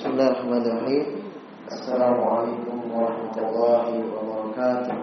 [0.00, 1.06] بسم الله الرحمن الرحيم
[1.76, 3.84] السلام عليكم ورحمة الله
[4.16, 4.94] وبركاته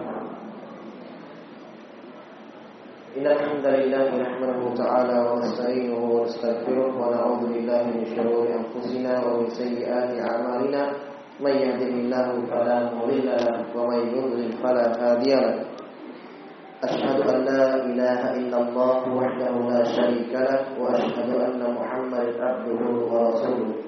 [3.18, 10.82] إن الحمد لله نحمده تعالى ونستعينه ونستغفره ونعوذ بالله من شرور أنفسنا ومن سيئات أعمالنا
[11.40, 15.54] من يهد الله فلا مضل له ومن يضلل فلا هادي له
[16.84, 22.82] أشهد أن لا إله إلا الله وحده لا شريك له وأشهد أن محمدا عبده
[23.14, 23.87] ورسوله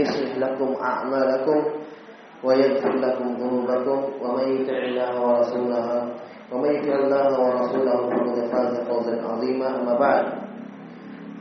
[0.00, 1.58] يصلح لكم أعمالكم
[2.44, 5.86] ويغفر لكم ذنوبكم ومن يطع الله ورسوله
[6.52, 9.68] ومن يطع الله ورسوله فقد فاز فوزا عظيما.
[9.80, 10.24] أما بعد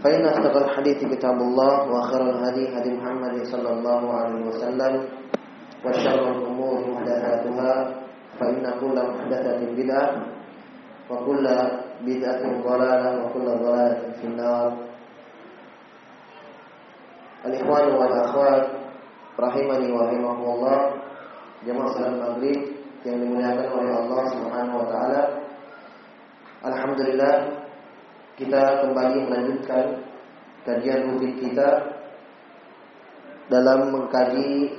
[0.03, 4.93] فإن أصدق الحديث كتاب الله وخير الهدي هدي محمد صلى الله عليه وسلم
[5.85, 7.73] وشر الأمور محدثاتها
[8.39, 10.09] فإن كل محدثة بدعة
[11.11, 11.45] وكل
[12.05, 14.67] بدعة ضلالة وكل ضلالة في النار.
[17.43, 18.63] Al-Ikhwan wal akhwat
[19.35, 20.79] rahimani wa rahimakumullah
[21.67, 22.59] jamaah salat maghrib
[23.03, 25.21] yang dimuliakan oleh Allah Subhanahu wa taala.
[26.63, 27.35] Alhamdulillah
[28.39, 30.07] kita kembali melanjutkan
[30.63, 31.69] kajian rutin kita
[33.51, 34.71] dalam mengkaji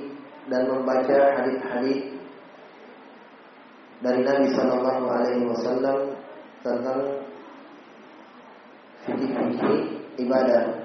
[0.49, 2.17] dan membaca hadis-hadis
[4.01, 5.97] dari Nabi Sallallahu Alaihi Wasallam
[6.65, 7.01] tentang
[9.05, 9.77] fikih-fikih
[10.25, 10.84] ibadah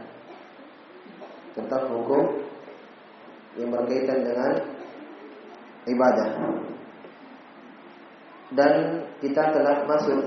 [1.64, 2.25] tentang hukum
[3.58, 4.53] yang berkaitan dengan
[5.86, 6.28] ibadah.
[8.50, 8.72] Dan
[9.22, 10.20] kita telah masuk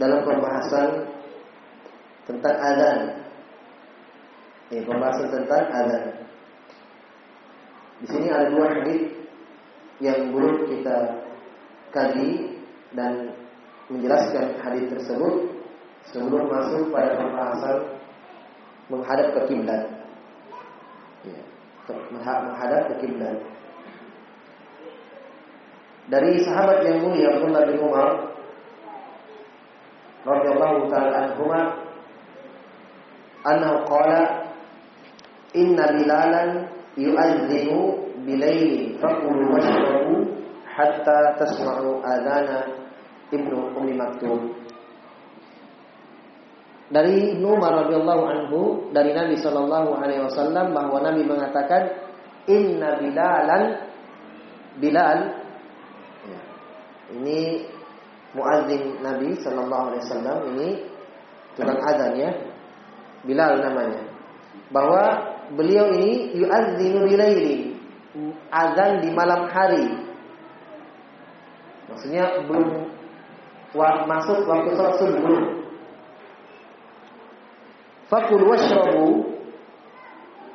[0.00, 0.88] dalam pembahasan
[2.26, 2.98] tentang azan.
[4.72, 6.04] Ini pembahasan tentang azan.
[8.02, 9.14] Di sini ada dua hadis
[10.02, 11.22] yang belum kita
[11.94, 12.58] kaji
[12.98, 13.30] dan
[13.86, 15.34] menjelaskan hadis tersebut
[16.10, 18.01] sebelum masuk pada pembahasan
[18.92, 19.82] menghadap ke kiblat.
[21.24, 21.40] Ya,
[22.12, 23.36] menghadap ke kiblat.
[26.12, 28.10] Dari sahabat yang mulia Abdullah bin Umar
[30.28, 31.60] radhiyallahu taala anhuma
[33.48, 34.20] annahu qala
[35.56, 36.50] inna bilalan
[36.94, 40.30] yu'adzinu bilaili faqulu washrabu
[40.68, 42.70] hatta tasma'u adana
[43.34, 44.61] ibnu ummi maktum
[46.92, 48.60] dari Ibnu Umar radhiyallahu anhu
[48.92, 51.88] dari Nabi Shallallahu alaihi wasallam bahwa Nabi mengatakan
[52.44, 53.62] inna bilalan
[54.76, 55.18] bilal.
[56.28, 56.40] Ya,
[57.16, 57.64] ini
[58.36, 60.68] muadzin Nabi Shallallahu alaihi wasallam ini
[61.56, 62.30] tukang azan ya.
[63.24, 64.04] Bilal namanya.
[64.68, 67.72] Bahwa beliau ini yu'adzinu bilaili
[68.52, 69.88] azan di malam hari.
[71.88, 72.68] Maksudnya belum
[74.04, 75.61] masuk waktu sholat subuh
[78.12, 79.24] Fakul washrabu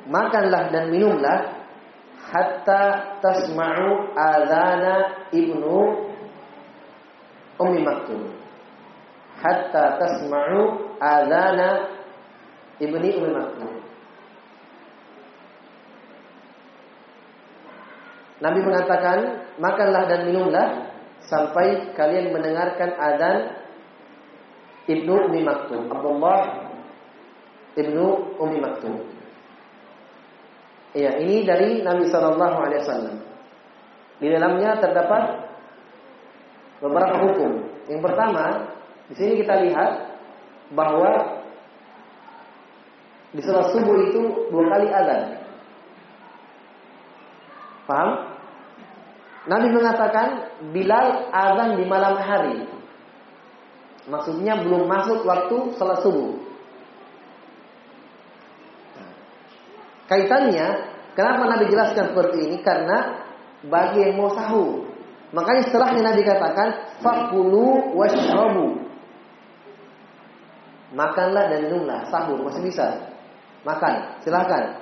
[0.06, 1.58] Makanlah dan minumlah
[2.28, 6.06] Hatta tasma'u adhana ibnu
[7.58, 8.30] Ummi Maktum.
[9.42, 11.98] Hatta tasma'u adhana
[12.78, 13.70] ibni Ummi Maktum.
[18.38, 19.18] Nabi mengatakan
[19.58, 20.94] Makanlah dan minumlah
[21.26, 23.38] Sampai kalian mendengarkan adhan
[24.88, 25.90] Ibnu Ummi Maktum.
[25.92, 26.67] Abdullah
[27.78, 28.06] Ibnu
[28.42, 28.94] Umi Maktum.
[30.98, 33.16] Iya, ini dari Nabi Shallallahu Alaihi Wasallam.
[34.18, 35.22] Di dalamnya terdapat
[36.82, 37.50] beberapa hukum.
[37.86, 38.44] Yang pertama,
[39.06, 39.92] di sini kita lihat
[40.74, 41.38] bahwa
[43.30, 45.22] di sholat subuh itu dua kali azan.
[47.84, 48.10] Paham?
[49.48, 50.28] Nabi mengatakan
[50.74, 52.66] Bilal azan di malam hari.
[54.08, 56.47] Maksudnya belum masuk waktu sholat subuh.
[60.08, 60.66] Kaitannya,
[61.12, 62.56] kenapa Nabi jelaskan seperti ini?
[62.64, 63.28] Karena
[63.68, 64.88] bagi yang mau sahur.
[65.36, 66.68] Makanya setelahnya Nabi katakan,
[67.04, 68.88] fakulu washrabu.
[70.96, 73.12] Makanlah dan minumlah, sahur masih bisa.
[73.68, 74.80] Makan, silahkan.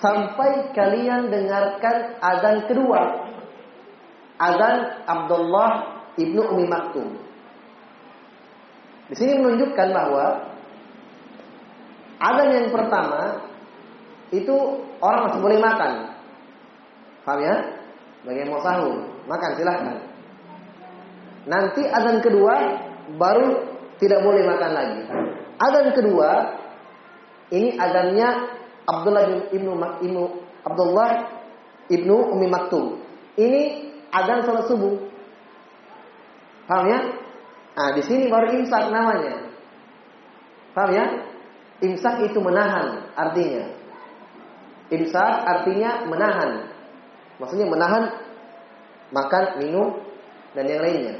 [0.00, 3.28] Sampai kalian dengarkan azan kedua.
[4.40, 7.16] Azan Abdullah ibnu Umi Maktum.
[9.12, 10.56] Di sini menunjukkan bahwa
[12.16, 13.45] azan yang pertama
[14.42, 14.56] itu
[15.00, 15.92] orang masih boleh makan.
[17.24, 17.56] Paham ya?
[18.26, 19.96] Bagi yang mau sahur, makan silahkan.
[21.46, 22.54] Nanti azan kedua
[23.14, 23.62] baru
[24.02, 25.00] tidak boleh makan lagi.
[25.62, 26.30] Azan kedua
[27.54, 28.28] ini azannya
[28.86, 29.24] Abdullah
[29.54, 29.72] ibnu
[30.02, 30.22] ibnu
[30.66, 31.10] Abdullah
[31.86, 32.98] ibnu Umi Maktum.
[33.38, 33.62] Ini
[34.10, 34.94] azan salat subuh.
[36.66, 36.98] Paham ya?
[37.76, 39.46] Nah, di sini baru imsak namanya.
[40.74, 41.06] Paham ya?
[41.86, 43.70] Imsak itu menahan artinya.
[44.86, 46.50] Imsak artinya menahan.
[47.42, 48.04] Maksudnya menahan
[49.10, 49.98] makan, minum
[50.54, 51.14] dan yang lainnya.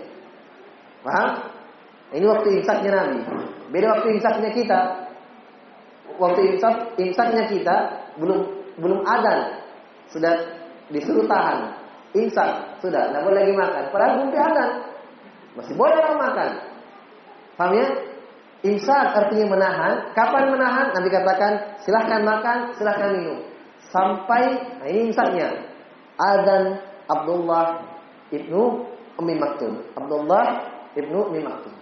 [1.02, 1.28] Paham?
[2.14, 3.18] Ini waktu imsaknya Nabi.
[3.74, 4.80] Beda waktu imsaknya kita.
[6.16, 7.76] Waktu imsak imsaknya kita
[8.22, 8.40] belum
[8.78, 9.60] belum adan.
[10.14, 10.34] Sudah
[10.94, 11.74] disuruh tahan.
[12.14, 13.84] Imsak sudah, tidak boleh lagi makan.
[13.90, 14.70] Padahal belum adan.
[15.58, 16.50] Masih boleh orang makan.
[17.58, 17.86] Paham ya?
[18.64, 19.92] Imsak artinya menahan.
[20.14, 20.86] Kapan menahan?
[20.94, 21.52] Nabi katakan
[21.82, 23.38] silahkan makan, silahkan minum.
[23.90, 24.42] Sampai,
[24.90, 25.52] ini imsaknya.
[26.16, 27.84] Adan Abdullah
[28.32, 28.88] ibnu
[29.20, 29.84] Umi Maktum.
[29.94, 30.46] Abdullah
[30.96, 31.74] ibnu Umi Maktum.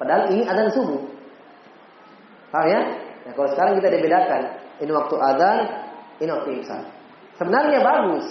[0.00, 1.02] Padahal ini adan subuh.
[2.48, 2.80] Paham ya?
[3.26, 4.42] Nah, kalau sekarang kita dibedakan.
[4.80, 5.58] Ini waktu adan,
[6.24, 6.82] ini waktu imsak.
[7.36, 8.26] Sebenarnya bagus.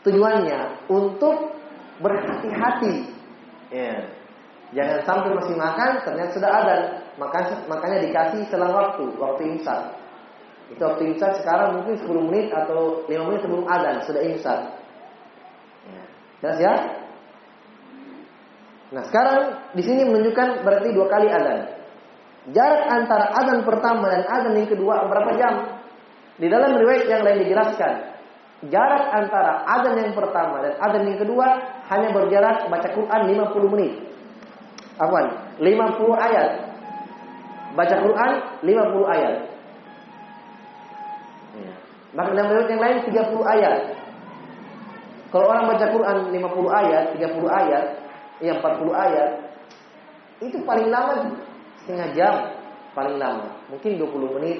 [0.00, 1.52] Tujuannya untuk
[2.00, 2.94] berhati-hati.
[3.68, 4.08] Ya.
[4.74, 6.50] Jangan sampai masih makan, ternyata sudah.
[7.20, 9.80] Makanya, makanya dikasih selang waktu, waktu imsak.
[10.72, 14.60] Itu waktu imsak sekarang mungkin 10 menit atau 5 menit sebelum azan sudah imsak.
[15.84, 16.02] Ya.
[16.40, 16.74] Jelas ya?
[18.94, 19.38] Nah sekarang
[19.74, 21.60] di sini menunjukkan berarti dua kali azan.
[22.54, 25.54] Jarak antara azan pertama dan azan yang kedua berapa jam?
[26.36, 27.94] Di dalam riwayat yang lain dijelaskan,
[28.68, 31.46] jarak antara azan yang pertama dan azan yang kedua
[31.90, 33.92] hanya berjarak baca Quran 50 menit.
[35.00, 35.26] Afwan,
[35.58, 36.48] 50 ayat.
[37.74, 38.32] Baca Quran
[38.62, 39.34] 50 ayat.
[42.14, 43.78] Maka dalam riwayat yang lain 30 ayat.
[45.34, 47.84] Kalau orang baca Quran 50 ayat, 30 ayat,
[48.38, 49.30] ya 40 ayat,
[50.38, 51.26] itu paling lama
[51.82, 52.34] setengah jam,
[52.94, 53.50] paling lama.
[53.66, 54.58] Mungkin 20 menit.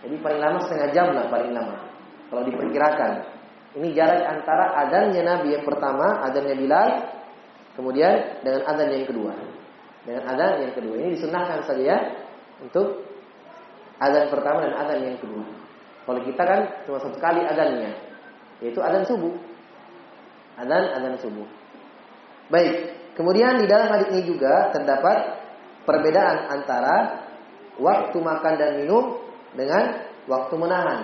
[0.00, 1.76] Jadi paling lama setengah jam lah paling lama.
[2.32, 3.12] Kalau diperkirakan.
[3.76, 6.88] Ini jarak antara adanya Nabi yang pertama, adanya Bilal,
[7.76, 9.36] kemudian dengan adan yang kedua.
[10.08, 10.94] Dengan adan yang kedua.
[11.04, 11.98] Ini disunahkan saja ya
[12.64, 13.07] untuk
[13.98, 15.44] adan pertama dan adan yang kedua.
[16.08, 17.92] Kalau kita kan cuma satu kali adannya,
[18.64, 19.34] yaitu adan subuh.
[20.56, 21.44] Adan adan subuh.
[22.48, 25.36] Baik, kemudian di dalam hadis ini juga terdapat
[25.84, 27.28] perbedaan antara
[27.76, 29.20] waktu makan dan minum
[29.52, 31.00] dengan waktu menahan.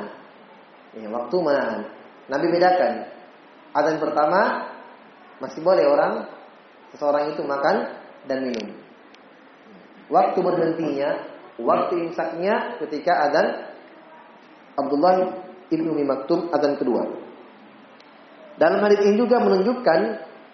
[0.94, 1.81] Ya, waktu menahan.
[2.31, 2.93] Nabi bedakan.
[3.75, 4.70] Adzan pertama
[5.43, 6.31] masih boleh orang
[6.94, 7.91] seseorang itu makan
[8.31, 8.70] dan minum.
[10.08, 11.11] Waktu berhentinya,
[11.60, 13.70] waktu imsaknya ketika adzan
[14.74, 15.38] Abdullah
[15.70, 17.06] ibnu Maktum adzan kedua.
[18.54, 20.00] Dalam hadis ini juga menunjukkan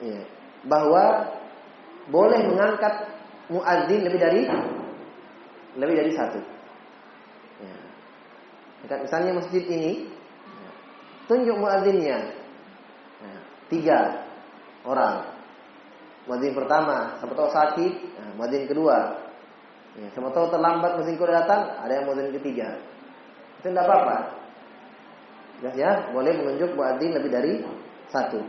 [0.01, 0.21] ya,
[0.65, 1.37] bahwa
[2.09, 3.13] boleh mengangkat
[3.53, 4.43] muadzin lebih dari
[5.77, 6.41] lebih dari satu.
[7.61, 7.77] Ya.
[9.05, 10.09] Misalnya masjid ini
[11.29, 12.19] tunjuk muadzinnya.
[13.21, 14.25] Nah, tiga
[14.89, 15.29] orang.
[16.25, 19.20] Muadzin pertama, siapa tahu sakit, nah, muadzin kedua.
[20.01, 22.81] Ya, siapa tahu terlambat muadzin kedua datang, ada yang muadzin ketiga.
[23.61, 24.17] Itu tidak apa-apa.
[25.61, 27.53] Jelas ya, boleh menunjuk muadzin lebih dari
[28.09, 28.41] satu.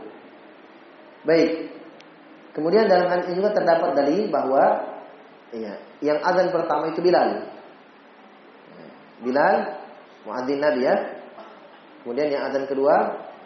[1.28, 1.68] Baik.
[2.56, 4.64] Kemudian dalam hal ini juga terdapat dalil bahwa
[5.52, 7.52] ya, yang azan pertama itu Bilal.
[9.20, 9.56] Bilal
[10.24, 10.96] muadzin Nabi ya,
[12.02, 12.94] Kemudian yang azan kedua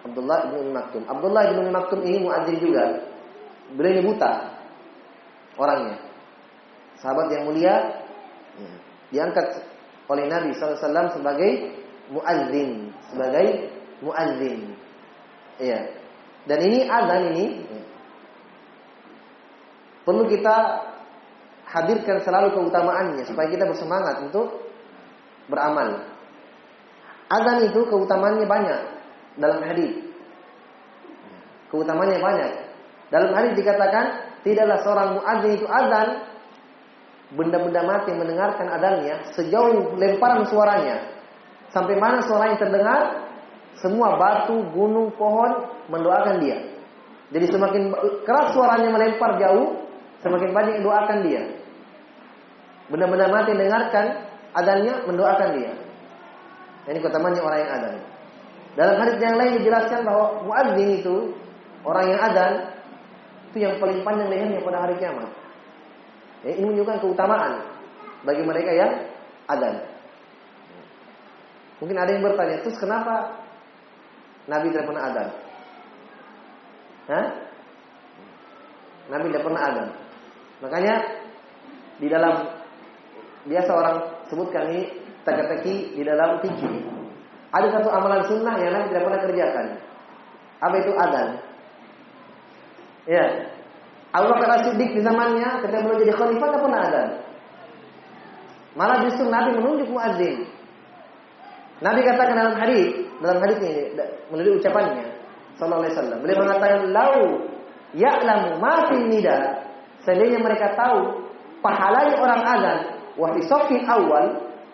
[0.07, 1.03] Abdullah bin Maktum.
[1.05, 3.05] Abdullah bin Maktum ini muadzin juga.
[3.77, 4.33] Beliau ini buta
[5.61, 5.97] orangnya.
[6.97, 7.77] Sahabat yang mulia ya,
[9.13, 9.63] diangkat
[10.09, 11.77] oleh Nabi SAW sebagai
[12.09, 13.47] muadzin, sebagai
[14.01, 14.61] muadzin.
[15.61, 15.81] Iya.
[16.47, 17.81] Dan ini azan ini ya,
[20.07, 20.57] perlu kita
[21.67, 24.71] hadirkan selalu keutamaannya supaya kita bersemangat untuk
[25.51, 26.07] beramal.
[27.27, 28.81] Azan itu keutamaannya banyak
[29.43, 30.07] dalam hadis.
[31.75, 32.53] Keutamaannya banyak.
[33.11, 34.05] Dalam hadis dikatakan
[34.47, 36.09] tidaklah seorang muadzin itu azan
[37.35, 41.03] benda-benda mati mendengarkan adanya sejauh lemparan suaranya.
[41.75, 43.27] Sampai mana suara yang terdengar,
[43.83, 46.63] semua batu, gunung, pohon mendoakan dia.
[47.35, 47.91] Jadi semakin
[48.23, 49.83] keras suaranya melempar jauh,
[50.23, 51.43] semakin banyak yang doakan dia.
[52.87, 54.07] Benda-benda mati yang dengarkan
[54.55, 55.73] adanya mendoakan dia.
[56.87, 57.95] Ini keutamaannya orang yang adan.
[58.79, 61.35] Dalam hadis yang lain dijelaskan bahwa muadzin itu
[61.83, 62.53] orang yang adan
[63.51, 65.46] itu yang paling panjang lehernya pada hari kiamat.
[66.45, 67.65] Ya, ini menunjukkan keutamaan
[68.27, 68.93] bagi mereka yang
[69.47, 69.97] adan.
[71.81, 73.37] Mungkin ada yang bertanya, terus kenapa
[74.49, 75.29] Nabi tidak pernah adzan?
[77.07, 77.27] Hah?
[79.13, 79.89] Nabi tidak pernah adzan.
[80.65, 80.95] Makanya
[82.01, 82.35] di dalam
[83.47, 83.97] biasa orang
[84.33, 84.83] sebutkan ini
[85.23, 86.75] teka-teki di dalam fikih.
[87.53, 89.67] Ada satu amalan sunnah yang Nabi tidak pernah kerjakan.
[90.65, 91.29] Apa itu adzan?
[93.07, 93.25] Ya.
[94.17, 97.09] Abu Bakar As-Siddiq di zamannya ketika beliau jadi khalifah tidak pernah adzan.
[98.77, 100.49] Malah justru Nabi menunjuk muadzin.
[101.85, 102.89] Nabi katakan dalam hadis,
[103.21, 103.93] dalam hadis ini
[104.33, 105.05] melalui ucapannya
[105.61, 106.19] sallallahu alaihi wasallam.
[106.25, 107.17] Beliau mengatakan lau
[107.93, 109.39] ya'lamu ma fil nida.
[110.05, 111.29] Seandainya mereka tahu
[111.61, 112.79] pahalanya orang azan
[113.21, 114.27] wa fi awal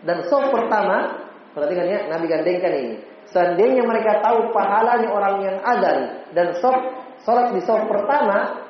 [0.02, 1.18] dan sof pertama,
[1.54, 2.94] perhatikan ya, Nabi gandengkan ini.
[3.30, 5.98] Seandainya mereka tahu pahalanya orang yang azan
[6.34, 6.74] dan sof
[7.22, 8.61] salat di sof pertama,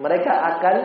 [0.00, 0.76] mereka akan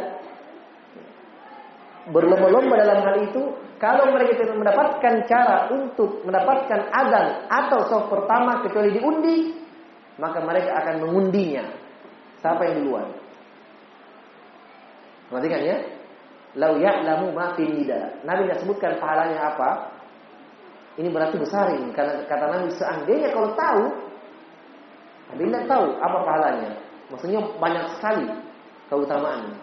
[2.12, 3.44] berlomba-lomba dalam hal itu
[3.80, 9.52] kalau mereka tidak mendapatkan cara untuk mendapatkan azan atau soft pertama kecuali diundi,
[10.16, 11.66] maka mereka akan mengundinya.
[12.40, 13.08] Siapa yang duluan?
[15.28, 15.78] Perhatikan ya.
[16.56, 17.68] Lau ya'lamu ma fi.
[18.24, 19.70] Nabi tidak sebutkan pahalanya apa.
[20.96, 21.92] Ini berarti besar ini.
[21.92, 23.84] Karena kata Nabi seandainya kalau tahu.
[25.36, 26.72] Nabi tidak tahu apa pahalanya.
[27.12, 28.45] Maksudnya banyak sekali
[28.90, 29.58] keutamaan.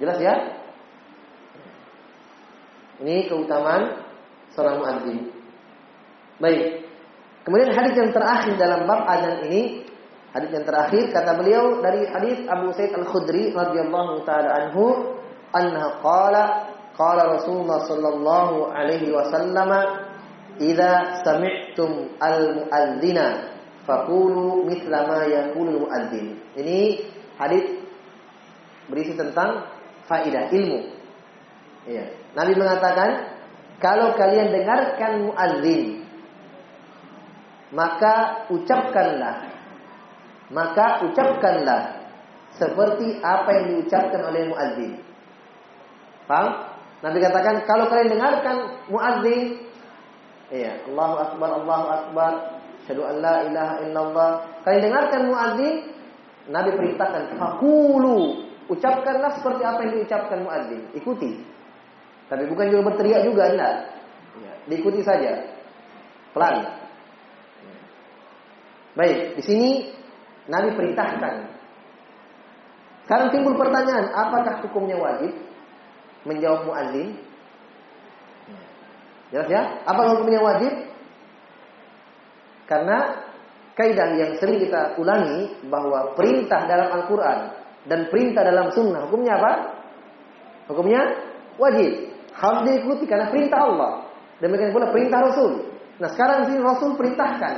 [0.00, 0.34] Jelas ya?
[3.00, 4.04] Ini keutamaan
[4.52, 5.32] seorang muadzin.
[6.40, 6.84] Baik.
[7.44, 9.88] Kemudian hadis yang terakhir dalam bab azan ini,
[10.36, 15.16] hadis yang terakhir kata beliau dari hadis Abu Sa'id Al-Khudri radhiyallahu taala anhu,
[15.56, 19.70] anna qala qala Rasulullah sallallahu alaihi wasallam,
[20.60, 23.56] "Idza sami'tum al-muadzina
[23.88, 26.80] faqulu mithla ma yaqulu al-muadzin." Ini
[27.40, 27.79] hadis
[28.90, 29.70] berisi tentang
[30.10, 31.00] faidah ilmu
[31.88, 32.12] Iya.
[32.36, 33.10] Nabi mengatakan,
[33.80, 36.04] kalau kalian dengarkan muadzin,
[37.72, 39.48] maka ucapkanlah,
[40.52, 42.04] maka ucapkanlah
[42.58, 44.92] seperti apa yang diucapkan oleh muadzin.
[46.28, 46.68] Paham?
[47.00, 48.56] Nabi katakan, kalau kalian dengarkan
[48.92, 49.64] muadzin,
[50.52, 52.32] iya, Allahu akbar, Allahu akbar,
[52.84, 54.26] syahadu an la ilaha.
[54.68, 55.74] Kalian dengarkan muadzin,
[56.52, 60.82] Nabi perintahkan, fakulu, ucapkanlah seperti apa yang diucapkan muadzin.
[60.94, 61.42] Ikuti.
[62.30, 63.74] Tapi bukan juga berteriak juga, enggak.
[64.38, 65.42] Ya, diikuti saja.
[66.30, 66.62] Pelan.
[68.94, 69.70] Baik, di sini
[70.46, 71.34] Nabi perintahkan.
[73.06, 75.34] Sekarang timbul pertanyaan, apakah hukumnya wajib
[76.22, 77.18] menjawab muadzin?
[79.34, 79.62] Jelas ya?
[79.86, 80.70] Apa hukumnya wajib?
[82.70, 83.26] Karena
[83.74, 87.38] kaidah yang sering kita ulangi bahwa perintah dalam Al-Quran
[87.88, 89.52] dan perintah dalam Sunnah hukumnya apa?
[90.68, 91.02] Hukumnya
[91.56, 93.92] wajib harus diikuti karena perintah Allah.
[94.40, 95.68] Demikian pula perintah Rasul.
[96.00, 97.54] Nah sekarang sini Rasul perintahkan.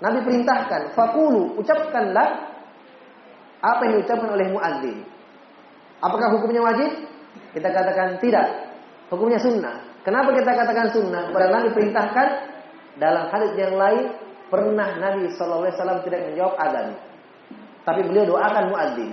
[0.00, 0.96] Nabi perintahkan.
[0.96, 2.28] Fakulu, ucapkanlah
[3.60, 4.98] apa yang diucapkan oleh muadzin.
[6.00, 6.90] Apakah hukumnya wajib?
[7.56, 8.72] Kita katakan tidak.
[9.08, 9.80] Hukumnya sunnah.
[10.04, 11.32] Kenapa kita katakan sunnah?
[11.32, 12.28] Pada Nabi perintahkan
[13.00, 14.12] dalam hadis yang lain
[14.52, 16.88] pernah Nabi SAW tidak menjawab adzan.
[17.84, 19.12] Tapi beliau doakan muadzin.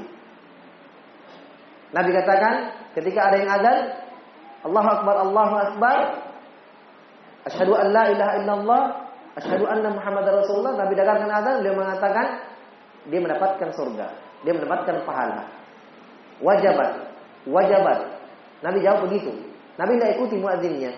[1.92, 2.54] Nabi katakan
[2.96, 3.80] ketika ada yang adzan,
[4.64, 5.98] Allahu Akbar, Allahu Akbar.
[7.42, 8.84] Asyhadu an la ilaha illallah,
[9.34, 10.78] asyhadu anna Muhammad Rasulullah.
[10.78, 12.26] Nabi dengarkan azan, beliau mengatakan
[13.10, 14.08] dia mendapatkan surga,
[14.46, 15.50] dia mendapatkan pahala.
[16.38, 16.92] Wajabat,
[17.50, 18.00] wajabat.
[18.62, 19.34] Nabi jawab begitu.
[19.82, 20.94] Nabi tidak ikuti muadzinnya.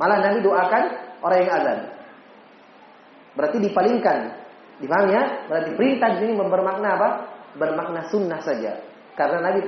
[0.00, 0.84] Malah Nabi doakan
[1.20, 1.78] orang yang azan.
[3.36, 4.18] Berarti dipalingkan.
[4.80, 5.24] Dipahami ya?
[5.46, 7.08] Berarti perintah di sini bermakna apa?
[7.54, 8.82] Bermakna sunnah saja.
[9.14, 9.60] Karena Nabi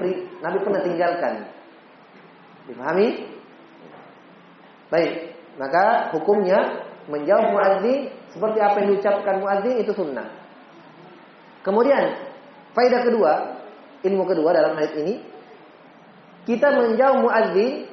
[0.43, 1.35] Nabi pernah tinggalkan.
[2.67, 3.09] Dipahami?
[4.91, 10.27] Baik, maka hukumnya menjawab muadzin seperti apa yang diucapkan muadzin itu sunnah.
[11.63, 12.15] Kemudian
[12.75, 13.33] faedah kedua,
[14.07, 15.19] ilmu kedua dalam ayat ini,
[16.47, 17.91] kita menjawab muadzin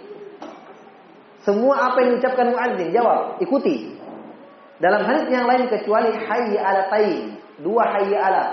[1.41, 3.97] semua apa yang diucapkan muadzin jawab, ikuti.
[4.77, 8.45] Dalam hadis yang lain kecuali hayya ala tayin, dua hayya ala,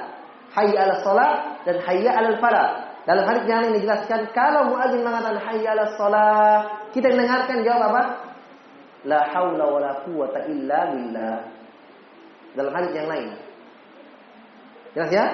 [0.55, 1.35] hayya ala salat
[1.67, 2.91] dan hayya ala falah.
[3.09, 8.03] Dalam hadis yang lain dijelaskan kalau muadzin mengatakan hayya 'alas shalah, kita dengarkan jawab apa?
[9.09, 11.37] La haula wala quwata illa billah.
[12.53, 13.29] Dalam hadis yang lain.
[14.93, 15.25] Jelas ya?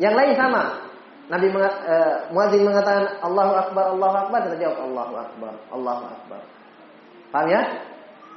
[0.00, 0.62] Yang lain sama.
[1.28, 6.40] Nabi uh, muadzin mengatakan Allahu akbar, Allahu akbar, kita jawab Allahu akbar, Allahu akbar.
[7.30, 7.62] Paham ya?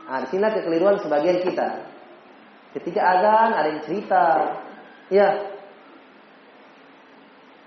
[0.05, 1.67] Nah, di sini kekeliruan sebagian kita.
[2.77, 4.23] Ketika azan ada yang cerita,
[5.09, 5.54] ya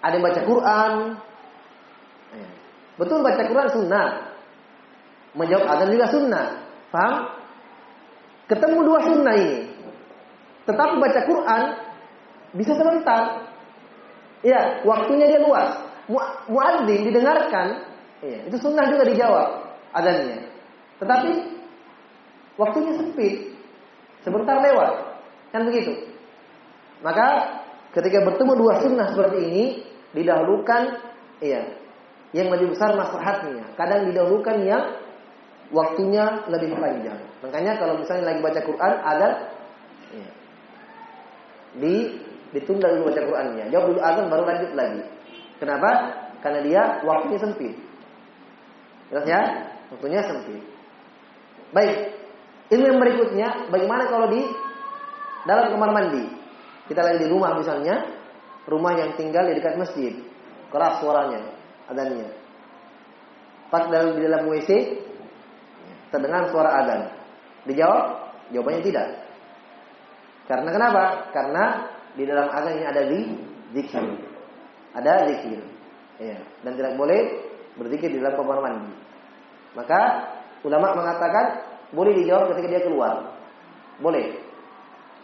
[0.02, 0.92] ada yang baca Quran.
[2.98, 4.08] Betul baca Quran sunnah.
[5.34, 6.46] Menjawab azan juga sunnah.
[6.90, 7.14] Paham?
[8.48, 9.58] Ketemu dua sunnah ini.
[10.66, 11.62] Tetapi baca Quran
[12.56, 13.48] bisa sebentar.
[14.42, 15.78] Ya, waktunya dia luas.
[16.08, 16.16] Mu
[16.48, 17.84] muadzin didengarkan,
[18.24, 19.46] ya, itu sunnah juga dijawab
[19.92, 20.40] adanya.
[20.98, 21.30] Tetapi
[22.56, 23.34] waktunya sempit.
[24.24, 24.92] Sebentar lewat.
[25.54, 25.94] Kan begitu.
[27.04, 27.57] Maka
[27.96, 29.64] ketika bertemu dua sunnah seperti ini
[30.12, 30.82] didahulukan
[31.44, 31.62] iya
[32.36, 33.72] yang lebih besar maslahatnya.
[33.76, 34.84] Kadang didahulukan yang
[35.72, 37.20] waktunya lebih panjang.
[37.40, 39.28] Makanya kalau misalnya lagi baca Quran ada
[40.12, 40.30] iya,
[41.78, 41.94] di
[42.52, 43.64] ditunda dulu baca Qurannya.
[43.72, 45.02] Jawab dulu azan baru lanjut lagi.
[45.60, 45.90] Kenapa?
[46.40, 47.74] Karena dia waktunya sempit.
[49.08, 49.40] Jelas ya?
[49.92, 50.62] Waktunya sempit.
[51.72, 52.16] Baik.
[52.68, 54.44] Ilmu yang berikutnya, bagaimana kalau di
[55.48, 56.24] dalam kamar mandi?
[56.88, 58.00] Kita lagi di rumah misalnya,
[58.64, 60.16] rumah yang tinggal di dekat masjid.
[60.72, 61.40] Keras suaranya,
[61.88, 62.28] adanya.
[63.68, 64.70] Pas dalam di dalam WC,
[66.08, 67.00] terdengar suara adan.
[67.68, 68.04] Dijawab?
[68.48, 69.08] Jawabannya tidak.
[70.48, 71.04] Karena kenapa?
[71.36, 71.64] Karena
[72.16, 73.20] di dalam azan ini ada di
[73.76, 74.04] zikir.
[74.96, 75.60] Ada zikir.
[76.16, 76.40] Ya.
[76.64, 77.20] Dan tidak boleh
[77.76, 78.92] berzikir di dalam kamar mandi.
[79.76, 80.00] Maka
[80.64, 81.60] ulama mengatakan
[81.92, 83.36] boleh dijawab ketika dia keluar.
[84.00, 84.47] Boleh.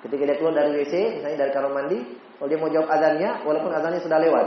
[0.05, 1.99] Ketika dia keluar dari WC, misalnya dari kamar mandi,
[2.37, 4.47] kalau dia mau jawab azannya, walaupun azannya sudah lewat,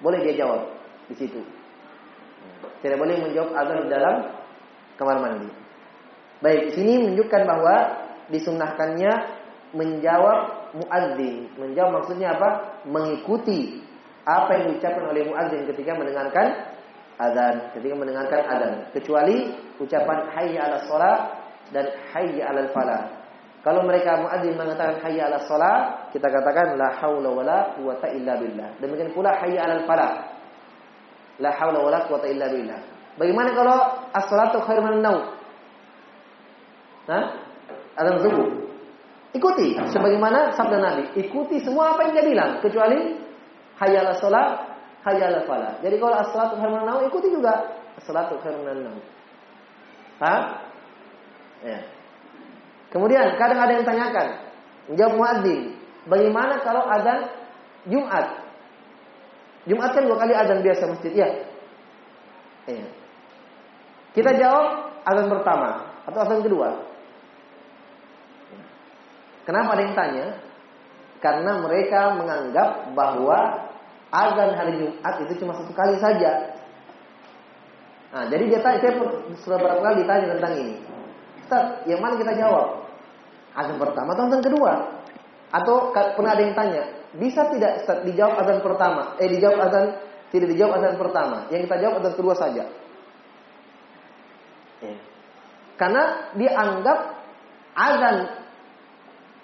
[0.00, 0.72] boleh dia jawab
[1.12, 1.40] di situ.
[2.80, 4.16] Tidak boleh menjawab azan di dalam
[4.96, 5.48] kamar mandi.
[6.40, 7.76] Baik, sini menunjukkan bahwa
[8.32, 9.12] disunnahkannya
[9.76, 11.52] menjawab muadzin.
[11.60, 12.80] Menjawab maksudnya apa?
[12.88, 13.84] Mengikuti
[14.24, 16.46] apa yang diucapkan oleh muadzin ketika mendengarkan
[17.20, 18.72] azan, ketika mendengarkan azan.
[18.96, 21.16] Kecuali ucapan hayya 'ala shalah
[21.76, 21.84] dan
[22.16, 23.19] hayya 'alal falah.
[23.60, 28.72] Kalau mereka muadzin mengatakan hayya 'ala shalah, kita katakan la haula wala quwata illa billah.
[28.80, 30.12] Demikian pula hayya 'alal falah.
[31.36, 32.80] La haula wala quwata illa billah.
[33.20, 33.76] Bagaimana kalau
[34.16, 35.28] as-salatu khairun min naum?
[37.04, 37.24] Hah?
[38.00, 38.48] Azan subuh.
[39.36, 41.04] Ikuti sebagaimana sabda Nabi.
[41.20, 43.20] Ikuti semua apa yang dia bilang kecuali
[43.76, 44.46] hayya 'ala shalah,
[45.04, 45.72] hayya 'alal falah.
[45.84, 49.04] Jadi kalau as-salatu khairun min naum ikuti juga as-salatu khairun min naum.
[50.16, 50.64] Hah?
[51.60, 51.99] Ya.
[52.90, 54.28] Kemudian kadang ada yang tanyakan,
[54.90, 55.78] menjawab muadzin,
[56.10, 57.30] bagaimana kalau azan
[57.86, 58.26] Jumat?
[59.70, 61.28] Jumat kan dua kali azan biasa masjid, ya.
[62.66, 62.86] Iya.
[64.10, 64.66] Kita jawab
[65.06, 66.68] azan pertama atau azan kedua.
[69.46, 70.26] Kenapa ada yang tanya?
[71.22, 73.70] Karena mereka menganggap bahwa
[74.10, 76.58] azan hari Jumat itu cuma satu kali saja.
[78.10, 78.92] Nah, jadi dia tanya, saya
[79.46, 80.74] sudah berapa kali ditanya tentang ini.
[81.46, 82.79] Ustaz, yang mana kita jawab?
[83.54, 84.72] Azan pertama atau azan kedua?
[85.50, 86.82] Atau pernah ada yang tanya,
[87.18, 89.18] bisa tidak Ustaz dijawab azan pertama?
[89.18, 89.86] Eh dijawab azan
[90.30, 91.36] tidak dijawab azan pertama.
[91.50, 92.64] Yang kita jawab azan kedua saja.
[94.80, 94.94] Ya.
[95.74, 96.02] Karena
[96.38, 96.98] dia anggap
[97.74, 98.16] azan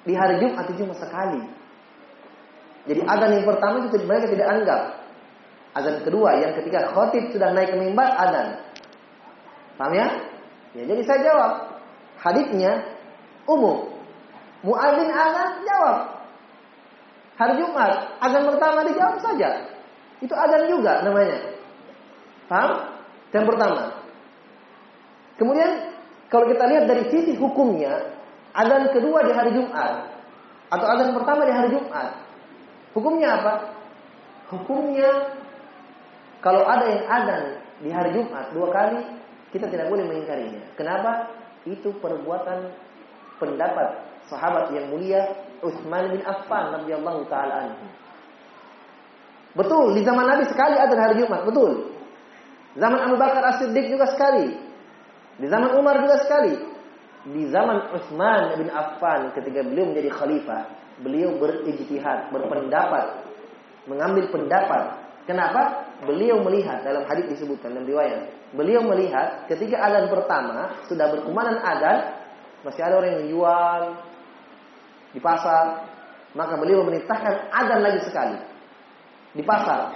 [0.07, 1.43] di hari Jumat itu cuma sekali.
[2.87, 4.83] Jadi azan yang pertama itu mereka tidak anggap.
[5.75, 8.63] Azan kedua yang ketika khotib sudah naik ke mimbar azan.
[9.75, 10.09] Paham ya?
[10.79, 10.83] ya?
[10.87, 11.53] Jadi saya jawab.
[12.23, 12.73] Hadisnya
[13.51, 13.96] umum.
[14.65, 15.99] Muadzin azan jawab.
[17.37, 17.93] Hari Jumat
[18.25, 19.51] azan pertama dijawab saja.
[20.25, 21.39] Itu azan juga namanya.
[22.49, 22.73] Paham?
[23.35, 23.83] Yang pertama.
[25.37, 25.71] Kemudian
[26.33, 28.17] kalau kita lihat dari sisi hukumnya,
[28.57, 30.09] azan kedua di hari Jumat
[30.73, 32.09] atau azan pertama di hari Jumat,
[32.97, 33.55] hukumnya apa?
[34.49, 35.37] Hukumnya
[36.41, 37.43] kalau ada yang azan
[37.85, 39.05] di hari Jumat dua kali,
[39.53, 40.63] kita tidak boleh mengingkarinya.
[40.79, 41.29] Kenapa?
[41.67, 42.73] Itu perbuatan
[43.39, 45.23] pendapat sahabat yang mulia
[45.63, 47.87] Utsman bin Affan radhiyallahu taala anhu.
[49.57, 51.97] Betul, di zaman Nabi sekali ada hari Jumat, betul.
[52.77, 54.53] Zaman Abu Bakar As-Siddiq juga sekali.
[55.41, 56.61] Di zaman Umar juga sekali.
[57.33, 60.63] Di zaman Utsman bin Affan ketika beliau menjadi khalifah,
[61.01, 63.25] beliau berijtihad, berpendapat,
[63.89, 64.85] mengambil pendapat.
[65.27, 65.89] Kenapa?
[66.07, 68.29] Beliau melihat dalam hadis disebutkan dalam riwayat.
[68.55, 72.16] Beliau melihat ketika azan pertama sudah berkumanan azan,
[72.67, 73.81] masih ada orang yang jual
[75.15, 75.87] di pasar,
[76.35, 78.37] maka beliau memerintahkan azan lagi sekali
[79.39, 79.95] di pasar.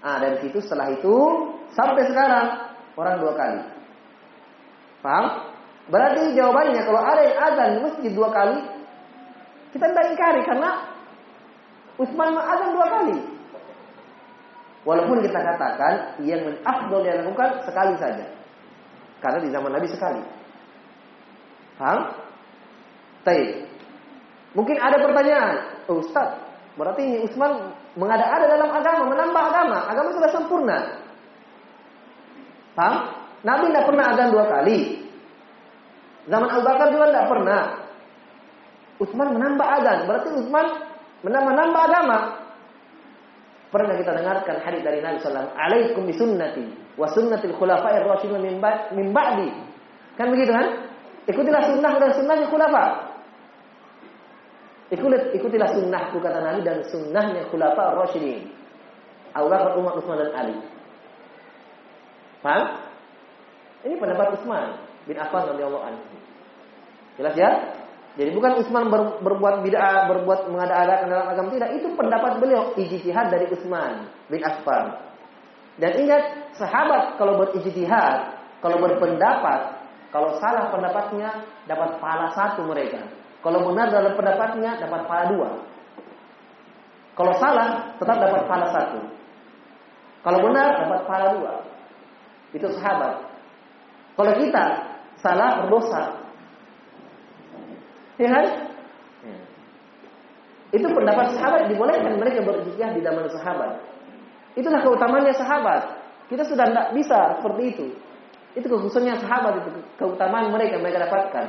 [0.00, 1.16] Ah, dari situ setelah itu
[1.76, 2.46] sampai sekarang
[2.96, 3.60] orang dua kali.
[5.04, 5.26] Paham?
[5.92, 8.58] Berarti jawabannya kalau ada yang azan di masjid dua kali,
[9.76, 10.70] kita tidak ingkari karena
[12.00, 13.16] Utsman azan dua kali.
[14.84, 18.26] Walaupun kita katakan yang afdol yang lakukan sekali saja.
[19.24, 20.20] Karena di zaman Nabi sekali.
[21.78, 22.00] Paham?
[23.24, 23.66] Baik.
[24.54, 25.56] Mungkin ada pertanyaan,
[25.90, 26.38] oh, Ustaz,
[26.78, 29.78] berarti ini Utsman mengada-ada dalam agama, menambah agama.
[29.90, 30.78] Agama sudah sempurna.
[32.78, 32.96] Paham?
[33.44, 34.78] Nabi tidak pernah azan dua kali.
[36.24, 37.62] Zaman Abu Bakar juga tidak pernah.
[39.02, 40.66] Utsman menambah azan, berarti Utsman
[41.26, 42.18] menambah-nambah agama.
[43.74, 48.62] Pernah kita dengarkan hadis dari Nabi sallallahu alaihi "Alaikum bisunnati wa sunnatil khulafa'ir rasyidin
[48.94, 49.50] min ba'di."
[50.14, 50.83] Kan begitu kan?
[51.24, 52.84] Ikutilah sunnah dan sunnahnya khulafa.
[54.92, 58.52] Ikutilah, ikutilah sunnahku kata Nabi dan sunnahnya khulafa rasyidin.
[59.34, 60.56] Abu Bakar, Umar, Utsman dan Ali.
[62.44, 62.64] Paham?
[63.82, 66.04] Ini pendapat Utsman bin Affan radhiyallahu anhu.
[67.18, 67.50] Jelas ya?
[68.14, 73.26] Jadi bukan Utsman ber, berbuat bid'ah, berbuat mengada-adakan dalam agama tidak, itu pendapat beliau ijtihad
[73.32, 75.02] dari Utsman bin Affan.
[75.82, 79.73] Dan ingat, sahabat kalau berijtihad, kalau berpendapat,
[80.14, 83.02] kalau salah pendapatnya dapat pahala satu mereka.
[83.42, 85.50] Kalau benar dalam pendapatnya dapat pahala dua.
[87.18, 89.02] Kalau salah tetap dapat pahala satu.
[90.22, 91.52] Kalau benar dapat pahala dua.
[92.54, 93.26] Itu sahabat.
[94.14, 94.64] Kalau kita
[95.18, 96.24] salah berdosa,
[98.14, 98.46] Ya kan?
[99.26, 99.36] Ya.
[100.78, 103.82] Itu pendapat sahabat dibolehkan mereka berijtihad di zaman sahabat.
[104.54, 105.82] Itulah keutamaannya sahabat.
[106.30, 107.86] Kita sudah tidak bisa seperti itu.
[108.54, 111.46] Itu kekhususannya sahabat itu keutamaan mereka mereka dapatkan.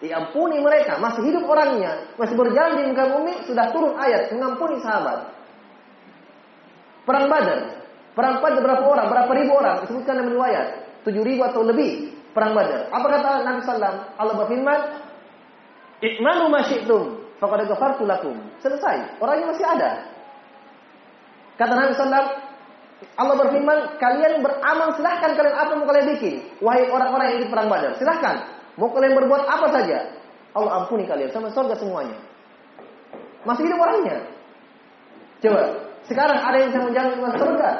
[0.00, 5.28] Diampuni mereka, masih hidup orangnya, masih berjalan di muka bumi, sudah turun ayat mengampuni sahabat.
[7.04, 7.84] Perang Badar,
[8.16, 10.66] perang Badar berapa orang, berapa ribu orang, disebutkan dalam riwayat,
[11.04, 12.88] tujuh ribu atau lebih perang Badar.
[12.88, 13.94] Apa kata Nabi Sallam?
[14.16, 14.80] Allah berfirman,
[16.00, 18.08] Ikmanu masyitum, faqad ghafartu.
[18.64, 19.20] Selesai.
[19.20, 19.90] Orangnya masih ada.
[21.60, 22.49] Kata Nabi sallallahu
[23.16, 26.34] Allah berfirman, kalian beramal silahkan kalian apa mau kalian bikin.
[26.60, 28.36] Wahai orang-orang yang di perang Badar, silahkan.
[28.76, 29.98] Mau kalian berbuat apa saja.
[30.52, 32.16] Allah ampuni kalian sama surga semuanya.
[33.48, 34.16] Masih hidup orangnya.
[35.40, 35.62] Coba,
[36.04, 37.70] sekarang ada yang bisa menjamin dengan surga.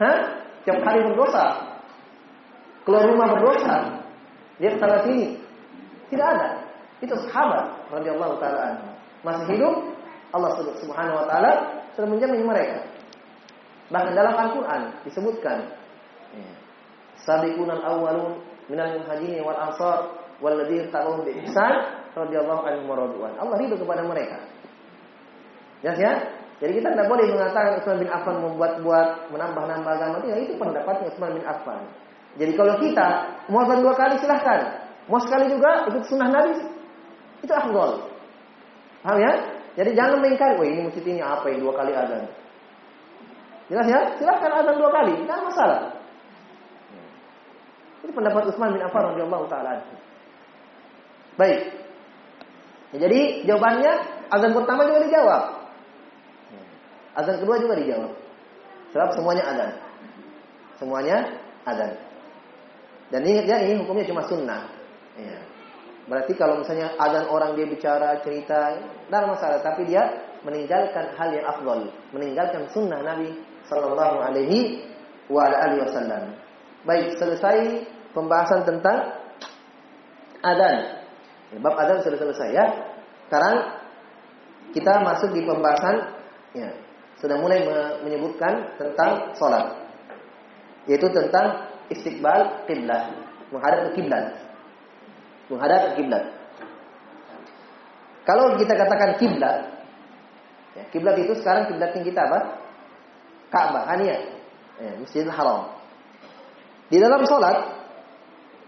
[0.00, 0.18] Hah?
[0.64, 1.44] Tiap hari berdosa.
[2.88, 3.76] Keluar rumah berdosa.
[4.56, 5.36] Dia sana sini.
[6.08, 6.48] Tidak ada.
[7.04, 8.74] Itu sahabat radhiyallahu taala
[9.22, 9.74] Masih hidup,
[10.34, 10.50] Allah
[10.82, 11.52] Subhanahu wa taala
[11.94, 12.80] sudah menjamin mereka.
[13.88, 15.64] Bahkan dalam Al-Qur'an disebutkan
[16.36, 16.50] ya,
[17.24, 20.12] Sabiqun al-awwalun minal muhajirin wal ansar
[20.44, 21.72] walladzina tabi'uhum bi ihsan
[22.12, 24.38] radhiyallahu anhum wa Allah ridho kepada mereka.
[25.80, 26.12] Ya, ya?
[26.58, 31.30] Jadi kita tidak boleh mengatakan Utsman bin Affan membuat-buat menambah-nambah agama tidak itu pendapatnya Utsman
[31.38, 31.80] bin Affan.
[32.34, 33.08] Jadi kalau kita
[33.46, 36.58] mau dua kali silahkan, mau sekali juga ikut sunnah Nabi
[37.46, 38.10] itu afdol.
[39.06, 39.32] Paham ya?
[39.78, 42.26] Jadi jangan mengingkari, wah ini masjid ini apa yang dua kali azan.
[43.68, 44.00] Jelas ya?
[44.16, 45.80] Silahkan azan dua kali, tidak masalah.
[48.00, 49.84] Itu pendapat Utsman bin Affan radhiyallahu taala.
[51.36, 51.60] Baik.
[52.96, 53.92] Ya, jadi jawabannya
[54.32, 55.42] azan pertama juga dijawab.
[57.18, 58.12] Azan kedua juga dijawab.
[58.96, 59.70] Sebab semuanya azan.
[60.80, 61.16] Semuanya
[61.68, 61.92] azan.
[63.12, 64.64] Dan ini ya ini hukumnya cuma sunnah.
[65.20, 65.38] Ya.
[66.08, 69.60] Berarti kalau misalnya azan orang dia bicara, cerita, tidak masalah.
[69.60, 70.08] Tapi dia
[70.40, 71.92] meninggalkan hal yang afdol.
[72.16, 73.36] Meninggalkan sunnah Nabi
[73.68, 74.82] Sallallahu Alaihi
[75.28, 76.34] Wasallam.
[76.88, 77.84] Baik, selesai
[78.16, 79.20] pembahasan tentang
[80.40, 80.76] azan.
[81.52, 82.66] Ya, bab azan sudah selesai ya.
[83.28, 83.56] Sekarang
[84.72, 86.16] kita masuk di pembahasan
[86.56, 86.68] ya,
[87.20, 87.62] sudah mulai
[88.04, 89.76] menyebutkan tentang sholat.
[90.88, 93.12] Yaitu tentang istiqbal kiblat,
[93.52, 94.48] menghadap ke kiblat
[95.48, 96.24] menghadap kiblat.
[98.28, 99.58] Kalau kita katakan kiblat,
[100.76, 102.40] ya, kiblat itu sekarang kiblatnya kita apa?
[103.48, 104.16] Ka'bah, Hania,
[104.80, 105.72] ya, Masjidil Haram.
[106.88, 107.56] Di dalam sholat,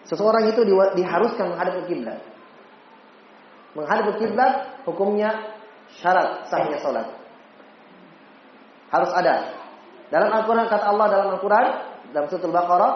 [0.08, 0.60] seseorang itu
[0.96, 2.20] diharuskan menghadap ke kiblat.
[3.76, 4.52] Menghadap ke kiblat
[4.84, 5.56] hukumnya
[6.00, 7.06] syarat sahnya sholat.
[8.90, 9.54] Harus ada.
[10.10, 11.66] Dalam Al-Quran kata Allah dalam Al-Quran
[12.10, 12.92] dalam surah Al-Baqarah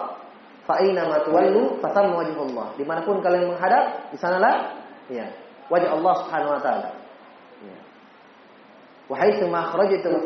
[0.65, 2.73] Fa'ina matuwallu fatam wajhullah.
[2.73, 4.73] Di mana pun kalian menghadap, di sanalah
[5.13, 5.29] ya,
[5.69, 6.89] wajah Allah Subhanahu wa taala.
[7.61, 7.77] Ya.
[9.05, 10.25] Wa haitsu ma kharajtum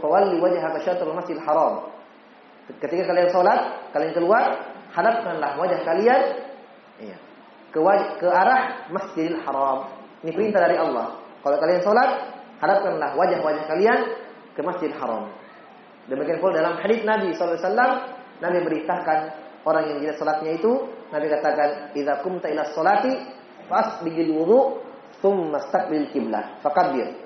[0.00, 1.88] fawalli wajhaka syatrul haram.
[2.78, 4.44] Ketika kalian salat, kalian keluar,
[4.94, 6.22] hadapkanlah wajah kalian
[7.02, 7.16] ya,
[7.74, 7.80] ke
[8.22, 9.90] ke arah Masjidil Haram.
[10.22, 11.18] Ini perintah dari Allah.
[11.42, 12.10] Kalau kalian salat,
[12.62, 13.98] hadapkanlah wajah-wajah kalian
[14.54, 15.26] ke Masjidil Haram.
[16.06, 17.58] Demikian pula dalam hadis Nabi SAW,
[18.38, 20.72] Nabi beritakan orang yang tidak salatnya itu
[21.14, 23.12] Nabi katakan idza kumta ila salati
[23.70, 24.82] fasbigil wudu
[25.22, 27.21] thumma staqbil kiblah fakabbir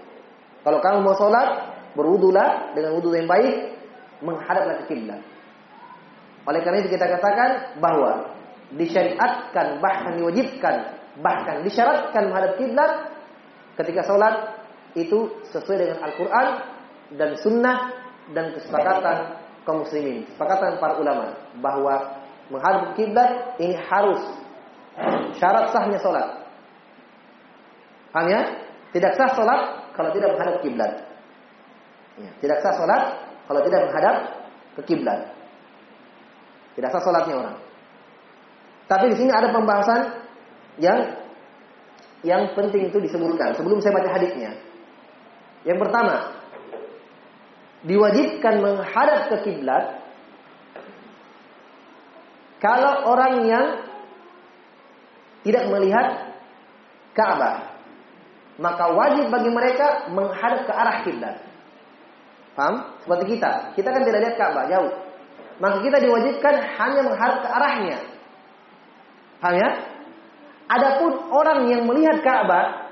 [0.67, 3.79] kalau kamu mau salat berwudulah dengan wudu yang baik
[4.19, 5.23] menghadaplah ke kiblat
[6.47, 8.35] oleh karena itu kita katakan bahwa
[8.75, 10.77] disyariatkan bahkan diwajibkan
[11.23, 12.93] bahkan disyaratkan menghadap kiblat
[13.79, 14.35] ketika salat
[14.97, 16.47] itu sesuai dengan Al-Qur'an
[17.15, 17.93] dan sunnah
[18.33, 21.95] dan kesepakatan kaum muslimin, kesepakatan para ulama bahwa
[22.49, 24.23] menghadap kiblat ini harus
[25.37, 26.47] syarat sahnya sholat.
[28.11, 28.43] Paham ya?
[28.97, 30.93] Tidak sah sholat kalau tidak menghadap kiblat.
[32.17, 33.03] Ya, tidak sah sholat
[33.49, 34.15] kalau tidak menghadap
[34.77, 35.21] ke kiblat.
[36.77, 37.57] Tidak sah sholatnya orang.
[38.87, 40.01] Tapi di sini ada pembahasan
[40.79, 41.17] yang
[42.23, 44.55] yang penting itu disebutkan sebelum saya baca hadisnya.
[45.67, 46.37] Yang pertama,
[47.83, 50.07] diwajibkan menghadap ke kiblat
[52.63, 53.67] kalau orang yang
[55.47, 56.07] tidak melihat
[57.15, 57.66] Ka'bah,
[58.57, 61.37] maka wajib bagi mereka menghadap ke arah kiblat.
[62.57, 62.97] Paham?
[63.05, 63.77] Seperti kita.
[63.77, 64.93] Kita kan tidak lihat Ka'bah jauh.
[65.61, 67.99] Maka kita diwajibkan hanya menghadap ke arahnya.
[69.41, 69.71] Paham ya?
[70.67, 72.91] Adapun orang yang melihat Ka'bah,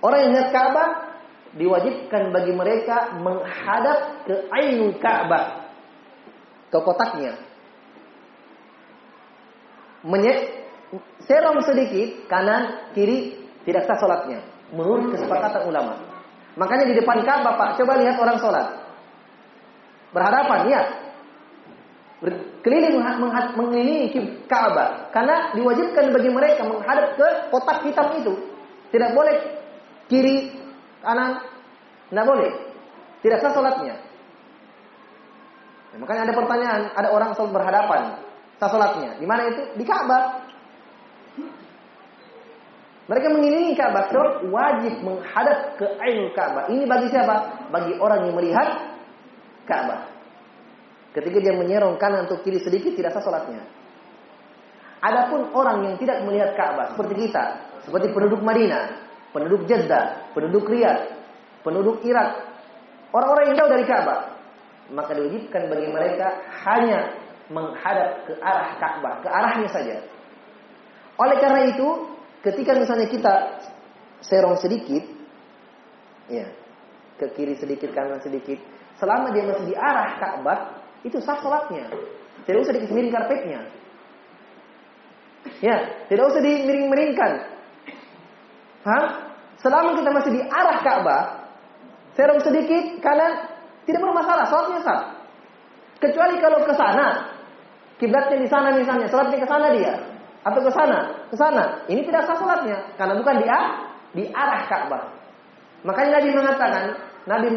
[0.00, 0.88] orang yang melihat Ka'bah
[1.54, 5.66] diwajibkan bagi mereka menghadap ke ainul Ka'bah,
[6.70, 7.38] ke kotaknya
[10.04, 10.68] menyek
[11.24, 14.40] serong sedikit kanan kiri tidak sah sholatnya
[14.72, 15.96] menurut kesepakatan ulama.
[16.54, 18.66] Makanya di depan Ka'bah Pak, coba lihat orang sholat.
[20.14, 20.82] Berhadapan, ya.
[22.22, 23.02] Berkeliling
[23.58, 25.10] mengelilingi Ka'bah.
[25.10, 28.32] Karena diwajibkan bagi mereka menghadap ke kotak hitam itu.
[28.94, 29.34] Tidak boleh
[30.06, 30.54] kiri,
[31.02, 31.42] kanan.
[32.12, 32.50] Tidak boleh.
[33.24, 33.96] Tidak sah sholatnya.
[35.94, 38.02] makanya ada pertanyaan, ada orang sholat berhadapan
[38.58, 39.18] sah salatnya.
[39.18, 39.62] Di mana itu?
[39.74, 40.43] Di Ka'bah.
[43.04, 46.72] Mereka mengelilingi Ka'bah, so wajib menghadap ke Ainul Ka'bah.
[46.72, 47.68] Ini bagi siapa?
[47.68, 48.96] Bagi orang yang melihat
[49.68, 50.08] Ka'bah.
[51.12, 53.60] Ketika dia menyerong kanan atau kiri sedikit tidak sah salatnya.
[55.04, 57.44] Adapun orang yang tidak melihat Ka'bah seperti kita,
[57.84, 58.96] seperti penduduk Madinah,
[59.36, 61.12] penduduk Jeddah, penduduk Riyadh,
[61.60, 62.40] penduduk Irak,
[63.12, 64.32] orang-orang yang jauh dari Ka'bah,
[64.96, 67.12] maka diwajibkan bagi mereka hanya
[67.52, 70.00] menghadap ke arah Ka'bah, ke arahnya saja.
[71.20, 72.13] Oleh karena itu,
[72.44, 73.34] ketika misalnya kita
[74.20, 75.00] serong sedikit,
[76.28, 76.44] ya,
[77.16, 78.60] ke kiri sedikit, kanan sedikit,
[79.00, 80.58] selama dia masih di arah Ka'bah,
[81.00, 81.88] itu sah sholatnya.
[82.44, 83.60] Tidak usah dikemiring karpetnya.
[85.64, 85.76] Ya,
[86.08, 87.32] tidak usah dimiring-miringkan.
[88.84, 89.04] Hah?
[89.60, 91.22] Selama kita masih di arah Ka'bah,
[92.12, 93.48] serong sedikit kanan,
[93.88, 95.00] tidak bermasalah, sholatnya sah.
[96.00, 97.34] Kecuali kalau ke sana,
[97.94, 99.94] Kiblatnya di sana misalnya, salatnya ke sana dia
[100.44, 101.82] atau ke sana, ke sana.
[101.90, 103.46] Ini tidak sah salatnya karena bukan di
[104.14, 105.02] di arah Ka'bah.
[105.82, 106.84] Makanya Nabi mengatakan,
[107.26, 107.48] Nabi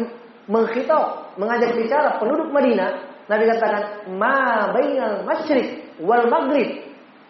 [0.50, 2.90] mengkhitab, mengajak bicara penduduk Madinah,
[3.30, 3.82] Nabi katakan,
[4.18, 6.82] "Ma bainal masyriq wal maghrib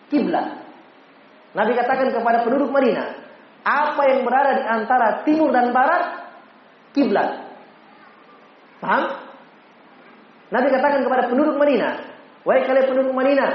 [0.08, 0.64] kiblat."
[1.52, 3.06] Nabi katakan kepada penduduk Madinah,
[3.68, 6.32] apa yang berada di antara timur dan barat
[6.96, 7.44] kiblat.
[8.80, 9.04] Paham?
[10.48, 12.08] Nabi katakan kepada penduduk Madinah,
[12.46, 13.50] Wahai kalian penduduk Madinah,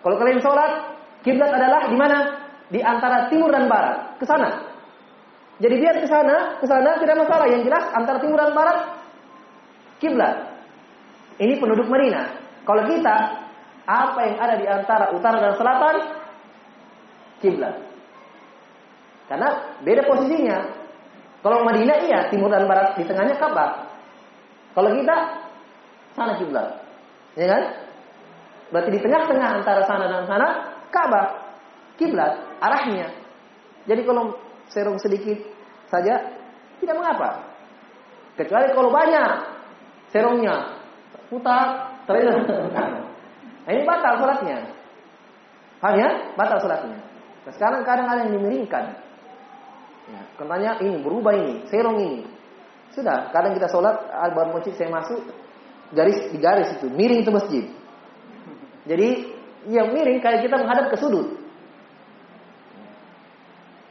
[0.00, 0.91] kalau kalian sholat,
[1.22, 2.18] kiblat adalah di mana?
[2.72, 4.48] Di antara timur dan barat, ke sana.
[5.60, 7.46] Jadi biar ke sana, ke sana tidak masalah.
[7.46, 8.78] Yang jelas antara timur dan barat
[10.00, 10.34] kiblat.
[11.38, 12.26] Ini penduduk Madinah.
[12.66, 13.16] Kalau kita,
[13.86, 15.96] apa yang ada di antara utara dan selatan
[17.44, 17.74] kiblat.
[19.28, 19.48] Karena
[19.84, 20.58] beda posisinya.
[21.42, 23.86] Kalau Madinah iya, timur dan barat di tengahnya Ka'bah.
[24.72, 25.16] Kalau kita
[26.16, 26.68] sana kiblat.
[27.36, 27.62] Ya kan?
[28.72, 31.56] Berarti di tengah-tengah antara sana dan sana Ka'bah,
[31.96, 33.08] kiblat, arahnya.
[33.88, 34.36] Jadi kalau
[34.68, 35.40] serong sedikit
[35.88, 36.20] saja
[36.78, 37.48] tidak mengapa.
[38.36, 39.30] Kecuali kalau banyak
[40.12, 40.78] serongnya
[41.32, 42.36] putar terus.
[43.62, 44.58] Nah, ini batal sholatnya.
[45.78, 46.34] Paham ya?
[46.34, 46.98] Batal sholatnya.
[47.46, 48.90] Nah, sekarang kadang ada yang dimiringkan.
[50.10, 52.26] Ya, katanya ini berubah ini, serong ini.
[52.90, 55.22] Sudah, kadang kita sholat, al masjid saya masuk,
[55.94, 57.64] garis di garis itu, miring itu masjid.
[58.82, 59.31] Jadi
[59.70, 61.38] yang miring kayak kita menghadap ke sudut.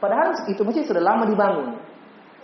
[0.02, 1.78] Padahal itu masjid sudah lama dibangun.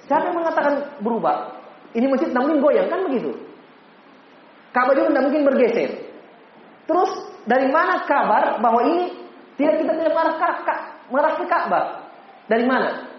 [0.06, 1.58] Siapa yang mengatakan berubah?
[1.92, 3.34] Ini masjid tidak mungkin goyang kan begitu?
[4.70, 5.90] Kabar juga tidak mungkin bergeser.
[6.86, 7.10] Terus
[7.44, 9.12] dari mana kabar bahwa ini
[9.58, 10.74] tidak kita tidak marah ke,
[11.10, 11.84] marah ke Ka'bah?
[12.46, 13.10] Dari mana?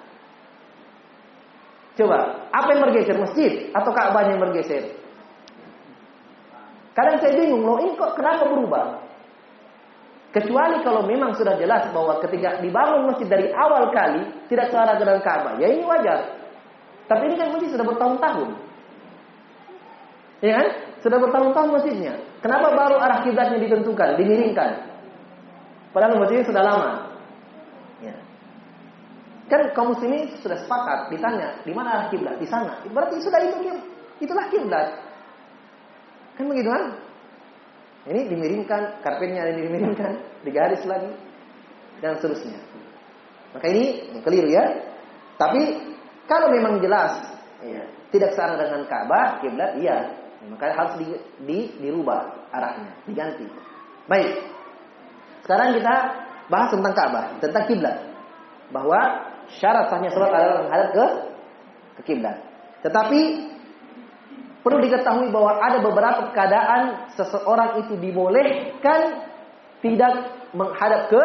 [1.99, 4.95] Coba, apa yang bergeser masjid atau Ka'bah yang bergeser?
[6.95, 9.08] Kadang saya bingung, loh ini kok kenapa berubah?
[10.29, 15.17] Kecuali kalau memang sudah jelas bahwa ketika dibangun masjid dari awal kali tidak searah dengan
[15.25, 16.37] Ka'bah, ya ini wajar.
[17.09, 18.49] Tapi ini kan masjid sudah bertahun-tahun.
[20.45, 20.67] Ya kan?
[21.01, 22.13] Sudah bertahun-tahun masjidnya.
[22.45, 24.71] Kenapa baru arah kiblatnya ditentukan, dimiringkan?
[25.89, 26.89] Padahal masjidnya sudah lama.
[28.05, 28.13] Ya.
[29.49, 32.37] Kan kaum muslimin sudah sepakat ditanya, di mana arah kiblat?
[32.37, 32.77] Di sana.
[32.85, 33.81] Berarti sudah itu
[34.21, 34.93] itulah kiblat.
[36.37, 37.08] Kan begitu kan?
[38.09, 41.13] Ini dimiringkan, karpetnya ada dimiringkan, digaris lagi,
[42.01, 42.57] dan seterusnya.
[43.53, 44.65] Maka ini keliru ya.
[45.37, 45.61] Tapi
[46.25, 47.21] kalau memang jelas
[47.61, 50.09] ya, tidak searah dengan Ka'bah, kiblat iya.
[50.49, 51.05] Maka harus di,
[51.45, 53.45] di, dirubah arahnya, diganti.
[54.09, 54.41] Baik.
[55.45, 55.95] Sekarang kita
[56.49, 57.97] bahas tentang Ka'bah, tentang kiblat.
[58.73, 61.05] Bahwa syarat sahnya sholat adalah menghadap ke
[61.99, 62.37] ke kiblat.
[62.81, 63.21] Tetapi
[64.69, 69.25] perlu diketahui bahwa ada beberapa keadaan seseorang itu dibolehkan
[69.81, 71.23] tidak menghadap ke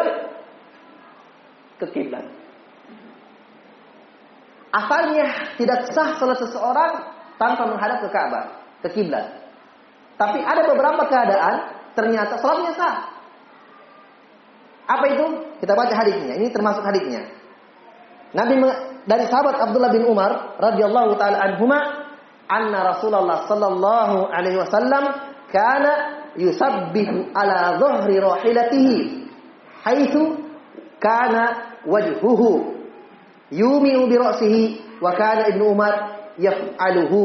[1.77, 2.25] ke kiblat.
[4.73, 6.93] Asalnya tidak sah salah seseorang
[7.37, 8.45] tanpa menghadap ke Ka'bah,
[8.81, 9.45] ke kiblat.
[10.17, 11.55] Tapi ada beberapa keadaan
[11.93, 12.95] ternyata salatnya sah.
[14.89, 15.25] Apa itu?
[15.61, 16.41] Kita baca hadisnya.
[16.41, 17.29] Ini termasuk hadisnya.
[18.35, 18.59] Nabi
[19.05, 22.04] dari sahabat Abdullah bin Umar radhiyallahu taala anhuma
[22.47, 25.03] anna Rasulullah sallallahu alaihi wasallam
[25.51, 25.91] kana
[26.37, 28.97] yusabbihu ala dhahri rahilatihi
[29.83, 30.37] haitsu
[30.99, 31.43] kana
[31.87, 32.75] wajhuhu
[33.51, 34.63] yumiu bi ra'sihi
[35.01, 35.93] wa kana ibnu Umar
[36.37, 37.23] yaf'aluhu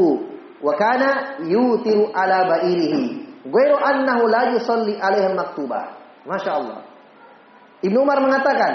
[0.61, 3.03] wa kana yutiru ala ba'irihi
[3.49, 6.79] ghairu annahu la yusalli alaihi maktubah Masya Allah
[7.81, 8.73] Umar mengatakan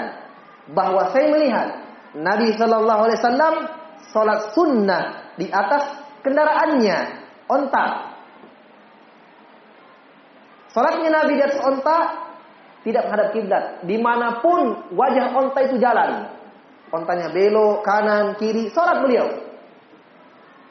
[0.75, 1.67] bahwa saya melihat
[2.17, 3.53] Nabi Shallallahu Alaihi Wasallam
[4.11, 5.03] sholat sunnah
[5.39, 6.97] di atas kendaraannya
[7.49, 7.85] onta.
[10.71, 11.97] Sholatnya Nabi di atas onta
[12.85, 13.63] tidak menghadap kiblat.
[13.83, 16.29] Di mana pun wajah onta itu jalan.
[16.87, 19.27] Ontanya belok, kanan, kiri, sholat beliau.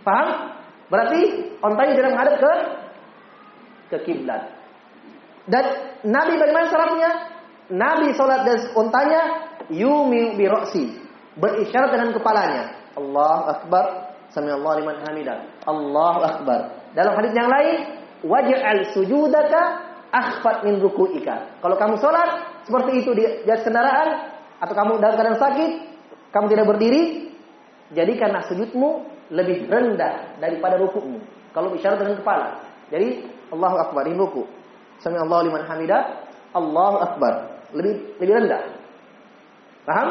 [0.01, 0.57] Paham?
[0.87, 1.21] Berarti
[1.61, 2.53] ontanya tidak menghadap ke
[3.87, 4.43] ke kiblat.
[5.47, 5.65] Dan
[6.07, 7.11] Nabi bagaimana sholatnya?
[7.75, 9.21] Nabi sholat dan ontanya
[9.71, 11.03] yumi biroksi.
[11.37, 12.65] Berisyarat dengan kepalanya.
[12.97, 14.06] Allah Akbar.
[14.31, 15.39] Sami Allah liman hamidah.
[15.67, 16.61] Allah Akbar.
[16.93, 17.77] Dalam hadis yang lain,
[18.25, 19.63] waj'al sujudaka
[20.11, 21.61] akhfat min ruku'ika.
[21.61, 22.29] Kalau kamu sholat
[22.67, 24.09] seperti itu di atas kendaraan
[24.63, 25.71] atau kamu dalam keadaan sakit,
[26.33, 27.03] kamu tidak berdiri,
[27.93, 31.19] jadikanlah sujudmu lebih rendah daripada rukukmu.
[31.55, 32.49] Kalau isyarat dengan kepala.
[32.93, 34.45] Jadi Allahu Akbar ini ruku.
[35.03, 36.03] Sami Allah liman hamidah.
[36.55, 37.33] Allahu Akbar.
[37.75, 38.63] Lebih lebih rendah.
[39.87, 40.09] Paham?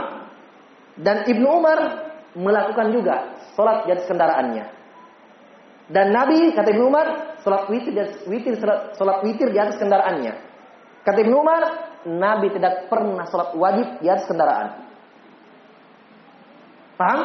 [0.95, 1.79] Dan Ibnu Umar
[2.35, 3.15] melakukan juga
[3.55, 4.65] sholat di atas kendaraannya.
[5.85, 7.93] Dan Nabi kata Ibnu Umar sholat witir,
[8.25, 8.57] witir
[8.97, 10.33] sholat witir di atas kendaraannya.
[11.05, 11.63] Kata Ibnu Umar,
[12.09, 14.67] Nabi tidak pernah sholat wajib di atas kendaraan.
[16.97, 17.21] Paham?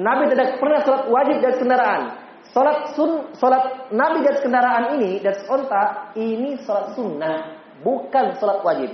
[0.00, 2.02] Nabi tidak pernah sholat wajib di atas kendaraan.
[2.50, 5.84] Sholat sun, sholat Nabi di atas kendaraan ini, di atas onta,
[6.16, 7.36] ini sholat sunnah,
[7.84, 8.90] bukan sholat wajib.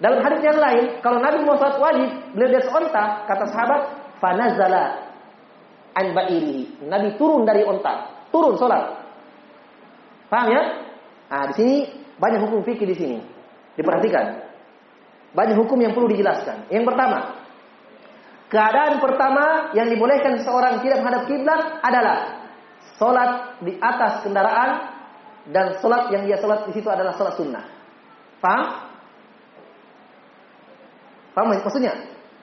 [0.00, 3.80] Dalam hadis yang lain, kalau Nabi mau sholat wajib, beliau di atas onta, kata sahabat,
[4.20, 5.10] fanazala
[5.96, 6.86] an ba'irihi.
[6.86, 9.00] Nabi turun dari onta, turun sholat.
[10.30, 10.62] Paham ya?
[11.30, 11.76] Nah, di sini
[12.20, 13.18] banyak hukum fikih di sini.
[13.74, 14.46] Diperhatikan.
[15.34, 16.70] Banyak hukum yang perlu dijelaskan.
[16.70, 17.18] Yang pertama,
[18.50, 22.18] keadaan pertama yang dibolehkan seorang tidak menghadap kiblat adalah
[22.98, 24.70] sholat di atas kendaraan
[25.50, 27.64] dan sholat yang dia sholat di situ adalah sholat sunnah.
[28.42, 28.62] Paham?
[31.34, 31.94] Paham maksudnya?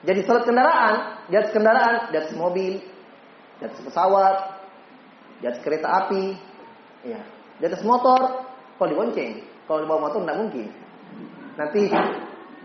[0.06, 0.94] Jadi sholat kendaraan,
[1.26, 2.78] di kendaraan, di mobil,
[3.58, 4.36] di pesawat,
[5.42, 6.24] di kereta api,
[7.02, 7.18] ya,
[7.58, 8.46] di motor,
[8.78, 10.66] kalau dibonceng, kalau dibawa motor tidak mungkin.
[11.58, 11.90] Nanti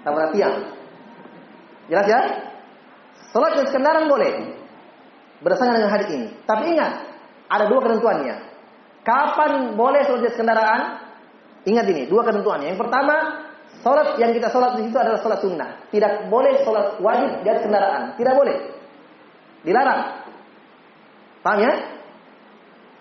[0.06, 0.58] tabrak tiang.
[1.90, 2.22] Jelas ya?
[3.34, 4.32] Sholat di atas kendaraan boleh.
[5.42, 6.28] Berdasarkan dengan hadis ini.
[6.46, 6.94] Tapi ingat,
[7.50, 8.36] ada dua ketentuannya.
[9.02, 10.82] Kapan boleh sholat di atas kendaraan?
[11.66, 12.78] Ingat ini, dua ketentuannya.
[12.78, 13.16] Yang pertama,
[13.84, 15.70] Sholat yang kita sholat di situ adalah sholat sunnah.
[15.92, 18.04] Tidak boleh sholat wajib di atas kendaraan.
[18.16, 18.58] Tidak boleh.
[19.68, 20.02] Dilarang.
[21.44, 21.74] Paham ya?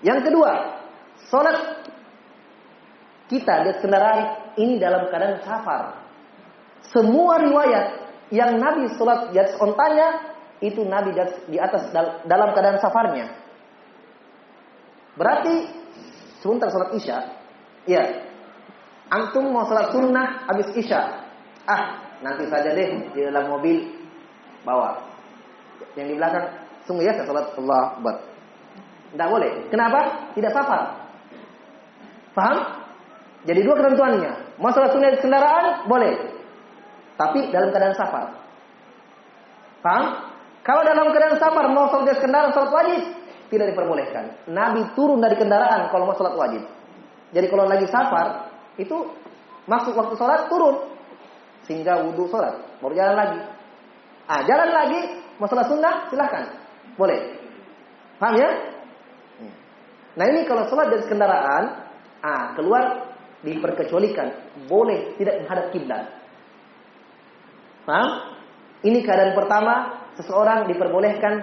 [0.02, 0.50] Yang kedua,
[1.30, 1.86] sholat
[3.30, 4.20] kita di atas kendaraan
[4.58, 6.02] ini dalam keadaan safar.
[6.90, 8.02] Semua riwayat
[8.34, 11.14] yang Nabi sholat di atas ontanya itu Nabi
[11.46, 11.94] di atas
[12.26, 13.30] dalam keadaan safarnya.
[15.14, 15.70] Berarti
[16.42, 17.18] sebentar sholat isya,
[17.86, 18.31] ya
[19.12, 21.04] Antum mau sholat sunnah habis isya.
[21.68, 23.92] Ah, nanti saja deh di dalam mobil
[24.64, 25.04] bawa.
[25.92, 26.48] Yang di belakang,
[26.88, 28.16] sungguh ya sholat Allah buat.
[29.12, 29.68] Tidak boleh.
[29.68, 30.32] Kenapa?
[30.32, 30.96] Tidak safar.
[32.32, 32.56] Paham?
[33.44, 34.32] Jadi dua ketentuannya.
[34.56, 36.12] Mau sholat sunnah di kendaraan, boleh.
[37.20, 38.32] Tapi dalam keadaan safar.
[39.84, 40.04] Paham?
[40.64, 43.02] Kalau dalam keadaan safar mau sholat di kendaraan, sholat wajib,
[43.52, 44.24] tidak diperbolehkan.
[44.48, 46.64] Nabi turun dari kendaraan kalau mau sholat wajib.
[47.36, 48.96] Jadi kalau lagi safar, itu
[49.68, 50.76] masuk waktu sholat turun
[51.68, 53.40] sehingga wudhu sholat baru jalan lagi
[54.26, 55.00] ah jalan lagi
[55.38, 56.44] mau sholat sunnah silahkan
[56.98, 57.18] boleh
[58.18, 58.50] paham ya
[60.18, 61.64] nah ini kalau sholat dari kendaraan
[62.22, 63.12] ah keluar
[63.42, 64.28] diperkecualikan,
[64.70, 66.04] boleh tidak menghadap kiblat.
[67.82, 68.08] Paham?
[68.82, 69.74] Ini keadaan pertama,
[70.18, 71.42] seseorang diperbolehkan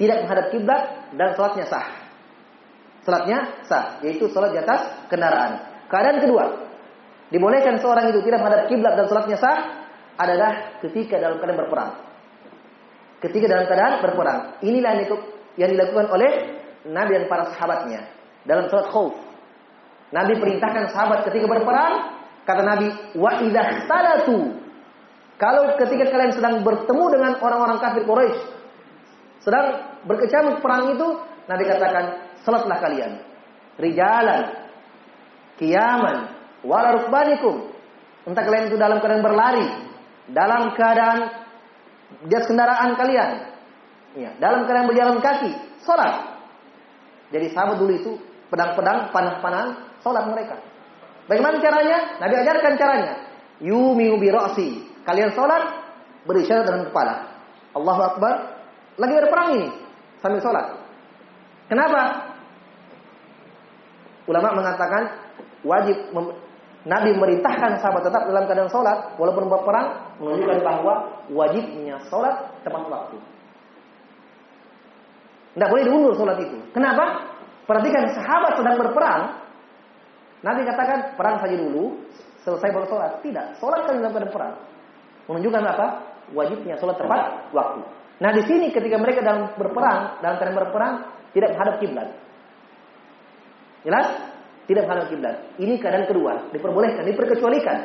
[0.00, 0.82] tidak menghadap kiblat
[1.16, 1.86] dan sholatnya sah.
[3.04, 5.75] Sholatnya sah, yaitu sholat di atas kendaraan.
[5.86, 6.44] Keadaan kedua,
[7.30, 9.58] dibolehkan seorang itu tidak menghadap kiblat dan sholatnya sah
[10.16, 11.90] adalah ketika dalam keadaan berperang.
[13.22, 14.40] Ketika dalam keadaan berperang.
[14.62, 14.92] Inilah
[15.56, 16.30] yang dilakukan oleh
[16.86, 18.00] Nabi dan para sahabatnya
[18.44, 19.14] dalam sholat khauf.
[20.14, 21.94] Nabi perintahkan sahabat ketika berperang,
[22.46, 24.66] kata Nabi, wa idah salatu
[25.36, 28.40] kalau ketika kalian sedang bertemu dengan orang-orang kafir Quraisy,
[29.44, 31.08] sedang berkecamuk perang itu,
[31.44, 32.04] Nabi katakan,
[32.40, 33.20] salatlah kalian.
[33.76, 34.65] Rijalan,
[35.56, 36.16] kiaman,
[36.64, 37.72] wala rukbanikum.
[38.26, 39.66] Entah kalian itu dalam keadaan berlari,
[40.30, 41.18] dalam keadaan
[42.26, 43.30] di atas kendaraan kalian,
[44.18, 45.52] ya, dalam keadaan berjalan kaki,
[45.82, 46.38] salat.
[47.30, 48.12] Jadi sahabat dulu itu
[48.50, 50.58] pedang-pedang, panah-panah, salat mereka.
[51.26, 51.98] Bagaimana caranya?
[52.22, 53.12] Nabi ajarkan caranya.
[53.58, 54.86] Yumiu bi ra'si.
[55.02, 55.62] Kalian sholat
[56.26, 57.14] berisyarat dengan kepala.
[57.74, 58.34] Allahu Akbar.
[58.96, 59.68] Lagi berperang ini
[60.22, 60.66] sambil sholat.
[61.68, 62.32] Kenapa?
[64.26, 65.02] Ulama mengatakan
[65.66, 65.96] wajib
[66.86, 70.94] Nabi memerintahkan sahabat tetap dalam keadaan sholat walaupun berperang menunjukkan bahwa
[71.34, 73.18] wajibnya sholat tepat waktu.
[75.58, 76.54] Tidak boleh diundur sholat itu.
[76.70, 77.26] Kenapa?
[77.66, 79.34] Perhatikan sahabat sedang berperang.
[80.46, 82.06] Nabi katakan perang saja dulu,
[82.46, 83.12] selesai baru sholat.
[83.18, 84.54] Tidak, sholat kan dalam keadaan perang.
[85.26, 85.86] Menunjukkan apa?
[86.38, 87.82] Wajibnya sholat tepat waktu.
[88.22, 90.94] Nah di sini ketika mereka dalam berperang, dalam keadaan berperang,
[91.34, 92.08] tidak menghadap kiblat.
[93.82, 94.06] Jelas?
[94.66, 95.36] Tidak menghadap kiblat.
[95.62, 97.78] Ini keadaan kedua, diperbolehkan, diperkecualikan.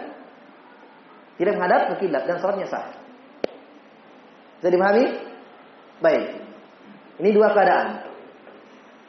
[1.38, 2.90] Tidak menghadap ke kiblat dan sholatnya sah.
[4.58, 5.06] Bisa dipahami?
[6.02, 6.26] Baik.
[7.22, 8.02] Ini dua keadaan.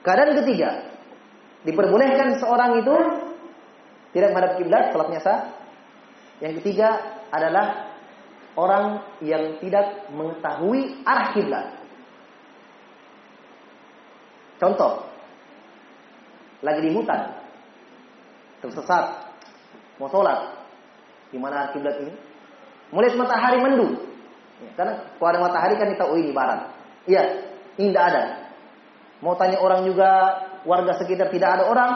[0.04, 0.70] Keadaan ketiga,
[1.64, 2.96] diperbolehkan seorang itu
[4.12, 5.40] tidak menghadap kiblat, sholatnya sah.
[6.44, 7.00] Yang ketiga
[7.32, 7.96] adalah
[8.60, 11.66] orang yang tidak mengetahui arah kiblat.
[14.60, 15.08] Contoh,
[16.62, 17.41] lagi di hutan,
[18.62, 19.04] tersesat,
[19.98, 20.54] mau sholat,
[21.34, 22.14] di mana kiblat ini?
[22.94, 23.92] Mulai matahari mendung,
[24.62, 26.70] ya, karena kalau ada matahari kan kita oh ini barat.
[27.08, 27.22] Iya,
[27.80, 28.22] ini tidak ada.
[29.18, 30.10] Mau tanya orang juga,
[30.62, 31.90] warga sekitar tidak ada orang,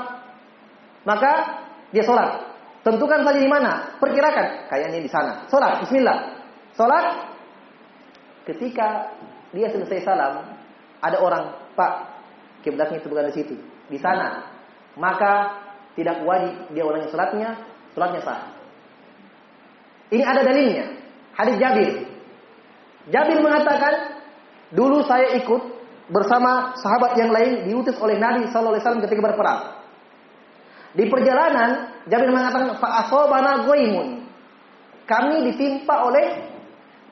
[1.06, 1.62] maka
[1.94, 2.42] dia sholat.
[2.82, 5.46] Tentukan saja di mana, perkirakan, kayaknya di sana.
[5.50, 6.18] Sholat, Bismillah.
[6.78, 7.06] Sholat,
[8.46, 9.10] ketika
[9.50, 10.46] dia selesai salam,
[11.02, 11.92] ada orang, Pak,
[12.62, 13.54] kiblatnya itu bukan di situ,
[13.90, 14.46] di sana.
[14.94, 15.65] Maka
[15.96, 17.56] tidak wajib dia ulangi sholatnya,
[17.96, 18.52] sholatnya sah.
[20.12, 20.86] Ini ada dalilnya.
[21.34, 21.90] Hadis Jabir.
[23.10, 24.22] Jabir mengatakan,
[24.70, 25.62] dulu saya ikut
[26.12, 29.60] bersama sahabat yang lain diutus oleh Nabi Sallallahu Alaihi Wasallam ketika berperang.
[30.94, 34.24] Di perjalanan, Jabir mengatakan, Fa'asobana goimun.
[35.06, 36.26] Kami ditimpa oleh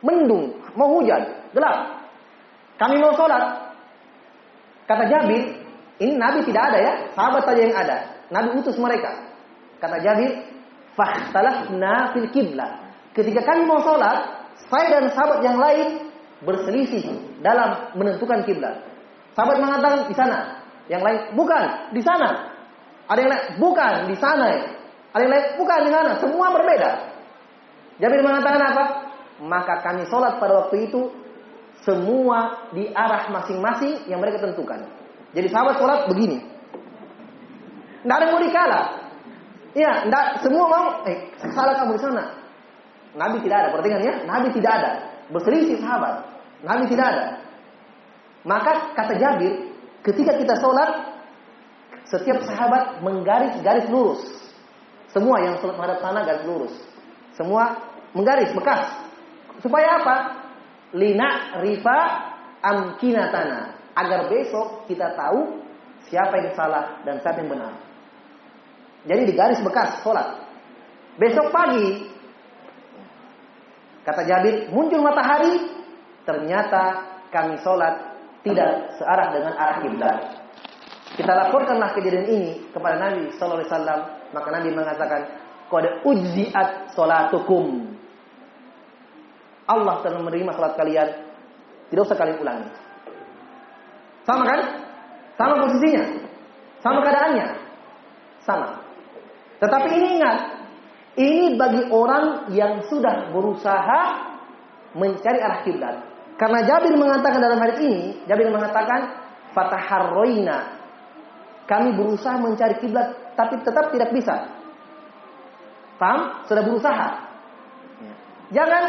[0.02, 1.24] mendung, mau hujan,
[1.54, 2.04] gelap.
[2.74, 3.74] Kami mau sholat.
[4.84, 5.62] Kata Jabir,
[6.02, 8.13] ini Nabi tidak ada ya, sahabat saja yang ada.
[8.32, 9.10] Nabi utus mereka.
[9.80, 10.44] Kata Jabir,
[10.96, 12.72] fahtalafna fil kiblat.
[13.12, 16.08] Ketika kami mau sholat, saya dan sahabat yang lain
[16.44, 17.04] berselisih
[17.44, 18.80] dalam menentukan kiblat.
[19.34, 20.38] Sahabat mengatakan di sana,
[20.86, 22.54] yang lain bukan di sana.
[23.04, 24.50] Ada yang lain bukan di sana.
[25.12, 26.10] Ada yang lain bukan di sana.
[26.18, 26.90] Semua berbeda.
[28.00, 28.84] Jabir mengatakan apa?
[29.42, 31.10] maka kami sholat pada waktu itu
[31.82, 34.86] semua di arah masing-masing yang mereka tentukan.
[35.34, 36.38] Jadi sahabat sholat begini.
[38.04, 38.84] Tidak ada yang mau dikalah.
[39.72, 40.86] Iya, tidak semua mau.
[41.08, 42.24] Eh, salah kamu di sana.
[43.16, 43.68] Nabi tidak ada.
[43.72, 44.90] Perhatikan ya, Nabi tidak ada.
[45.32, 46.20] Berselisih sahabat.
[46.60, 47.24] Nabi tidak ada.
[48.44, 49.72] Maka kata Jabir,
[50.04, 51.16] ketika kita sholat,
[52.04, 54.20] setiap sahabat menggaris-garis lurus.
[55.08, 56.74] Semua yang sholat menghadap sana garis lurus.
[57.32, 57.72] Semua
[58.12, 58.84] menggaris bekas.
[59.64, 60.16] Supaya apa?
[60.92, 61.98] Lina rifa
[62.60, 63.80] amkinatana.
[63.96, 65.64] Agar besok kita tahu
[66.04, 67.72] siapa yang salah dan siapa yang benar.
[69.04, 70.40] Jadi di garis bekas sholat.
[71.20, 72.10] Besok pagi,
[74.02, 75.60] kata Jabir, muncul matahari,
[76.24, 80.18] ternyata kami sholat tidak searah dengan arah kiblat.
[81.14, 84.00] Kita laporkanlah kejadian ini kepada Nabi Sallallahu Alaihi Wasallam.
[84.34, 85.20] Maka Nabi mengatakan,
[85.70, 87.94] kode ujiat sholatukum.
[89.64, 91.08] Allah telah menerima salat kalian.
[91.88, 92.68] Tidak usah kalian ulangi.
[94.26, 94.60] Sama kan?
[95.38, 96.04] Sama posisinya.
[96.82, 97.46] Sama keadaannya.
[98.44, 98.83] Sama.
[99.64, 100.38] Tetapi ini ingat,
[101.16, 104.00] ini bagi orang yang sudah berusaha
[104.92, 105.96] mencari arah kiblat.
[106.36, 109.24] Karena Jabir mengatakan dalam hari ini, Jabir mengatakan,
[109.56, 110.84] Fataharroina.
[111.64, 114.52] Kami berusaha mencari kiblat, tapi tetap tidak bisa.
[115.96, 116.44] Paham?
[116.44, 117.08] Sudah berusaha.
[118.52, 118.84] Jangan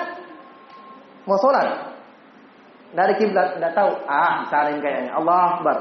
[1.24, 1.96] mau sholat.
[2.92, 3.92] Dari kiblat tidak tahu.
[4.12, 5.16] Ah, saling kayaknya.
[5.16, 5.78] Allah Akbar.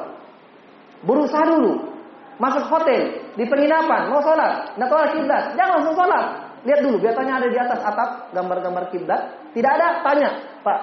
[1.03, 1.94] Berusaha dulu.
[2.35, 4.75] Masuk hotel, di penginapan, mau sholat.
[4.75, 5.55] Tidak tahu kiblat.
[5.55, 6.25] Jangan langsung sholat.
[6.67, 9.23] Lihat dulu, biasanya ada di atas atap gambar-gambar kiblat.
[9.55, 10.31] Tidak ada, tanya.
[10.67, 10.79] Pak,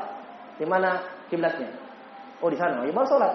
[0.56, 1.68] di mana kiblatnya?
[2.40, 3.34] Oh di sana, ya baru sholat.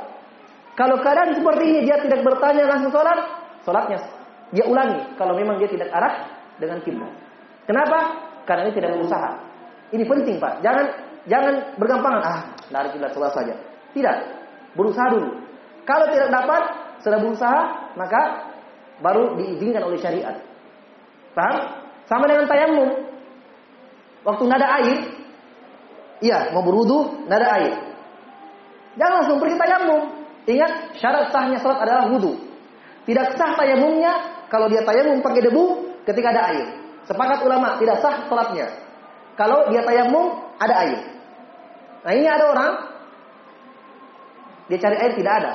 [0.77, 3.19] Kalau keadaan seperti ini dia tidak bertanya langsung sholat,
[3.65, 3.99] sholatnya
[4.53, 5.01] dia ulangi.
[5.17, 6.29] Kalau memang dia tidak arah
[6.61, 7.11] dengan kiblat.
[7.67, 7.99] Kenapa?
[8.47, 9.31] Karena ini tidak berusaha.
[9.91, 10.63] Ini penting pak.
[10.63, 10.87] Jangan
[11.27, 12.23] jangan bergampangan.
[12.23, 12.41] Ah,
[12.71, 13.55] dari kiblat sholat saja.
[13.97, 14.17] Tidak.
[14.77, 15.31] Berusaha dulu.
[15.87, 16.63] Kalau tidak dapat,
[17.01, 17.61] sudah berusaha,
[17.97, 18.53] maka
[19.01, 20.37] baru diizinkan oleh syariat.
[21.33, 21.57] Paham?
[22.07, 22.91] Sama dengan tayamum.
[24.23, 24.97] Waktu nada air,
[26.23, 27.75] iya mau berwudu, nada air.
[28.97, 30.03] Jangan langsung pergi tayamum.
[30.47, 30.73] Ingat,
[31.03, 32.39] syarat sahnya sholat adalah wudhu.
[33.07, 35.65] Tidak sah tayamumnya kalau dia tayamum pakai debu
[36.07, 36.67] ketika ada air.
[37.07, 38.67] Sepakat ulama, tidak sah sholatnya.
[39.35, 41.01] Kalau dia tayamum, ada air.
[42.07, 42.73] Nah ini ada orang,
[44.71, 45.53] dia cari air tidak ada.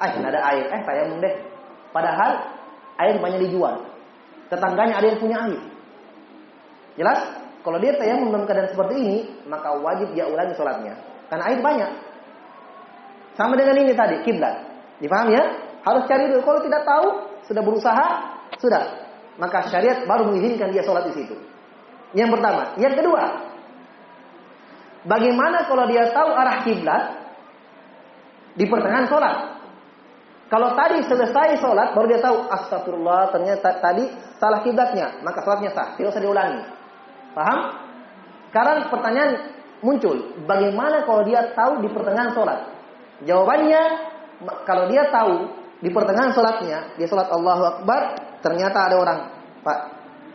[0.00, 0.64] Ah, ada air.
[0.72, 1.34] Eh, tayamum deh.
[1.92, 2.40] Padahal
[2.96, 3.84] air banyak dijual.
[4.48, 5.60] Tetangganya ada yang punya air.
[6.96, 7.20] Jelas?
[7.60, 10.96] Kalau dia tayamum dalam keadaan seperti ini, maka wajib dia ulangi sholatnya.
[11.28, 11.90] Karena air banyak.
[13.36, 14.56] Sama dengan ini tadi, kiblat.
[15.04, 15.44] Dipaham ya?
[15.84, 16.40] Harus cari dulu.
[16.48, 17.06] Kalau tidak tahu,
[17.44, 18.06] sudah berusaha,
[18.56, 18.84] sudah.
[19.36, 21.36] Maka syariat baru mengizinkan dia sholat di situ.
[22.16, 22.74] Yang pertama.
[22.80, 23.22] Yang kedua,
[25.04, 27.04] bagaimana kalau dia tahu arah kiblat
[28.56, 29.36] di pertengahan sholat?
[30.50, 34.10] Kalau tadi selesai sholat, baru dia tahu, astagfirullah, ternyata tadi
[34.42, 36.60] salah kiblatnya, maka sholatnya sah, tidak usah diulangi.
[37.38, 37.58] Paham?
[38.50, 39.30] Sekarang pertanyaan
[39.78, 42.58] muncul, bagaimana kalau dia tahu di pertengahan sholat?
[43.22, 43.82] Jawabannya
[44.66, 48.00] kalau dia tahu di pertengahan sholatnya dia sholat Allahu Akbar
[48.44, 49.18] ternyata ada orang
[49.64, 49.78] Pak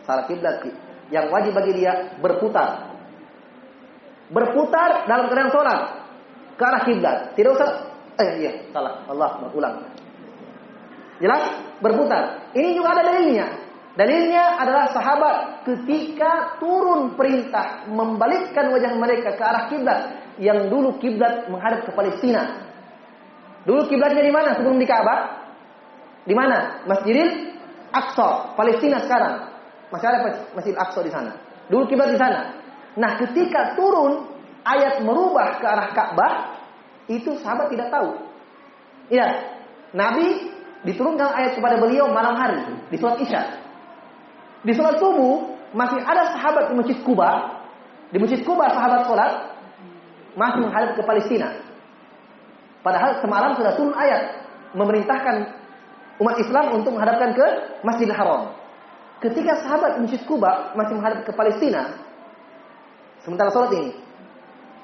[0.06, 0.62] salah kiblat
[1.10, 2.94] yang wajib bagi dia berputar
[4.30, 5.80] berputar dalam keadaan sholat
[6.58, 7.70] ke arah kiblat tidak usah
[8.18, 9.74] eh iya salah Allah Akbar ulang
[11.22, 11.42] jelas
[11.80, 13.46] berputar ini juga ada dalilnya
[13.96, 20.00] dalilnya adalah sahabat ketika turun perintah membalikkan wajah mereka ke arah kiblat
[20.36, 22.66] yang dulu kiblat menghadap ke Palestina
[23.66, 25.42] Dulu kiblatnya di mana sebelum di Ka'bah?
[26.22, 26.86] Di mana?
[26.86, 27.58] Masjidil
[27.90, 29.42] Aqsa, Palestina sekarang.
[29.90, 30.18] Masih ada
[30.54, 31.34] Masjid Aqsa di sana.
[31.66, 32.54] Dulu kiblat di sana.
[32.94, 34.22] Nah, ketika turun
[34.62, 36.32] ayat merubah ke arah Ka'bah,
[37.10, 38.14] itu sahabat tidak tahu.
[39.10, 39.34] Ya,
[39.90, 40.46] Nabi
[40.86, 43.42] diturunkan ayat kepada beliau malam hari di sholat Isya.
[44.62, 47.58] Di sholat subuh masih ada sahabat di Masjid Kuba.
[48.14, 49.32] Di Masjid Kuba sahabat sholat
[50.38, 51.50] masih menghadap ke Palestina.
[52.86, 54.46] Padahal semalam sudah turun ayat
[54.78, 55.36] memerintahkan
[56.22, 57.46] umat Islam untuk menghadapkan ke
[57.82, 58.54] Masjidil Haram.
[59.18, 61.98] Ketika sahabat Masjid Kuba masih menghadap ke Palestina,
[63.26, 63.90] sementara sholat ini,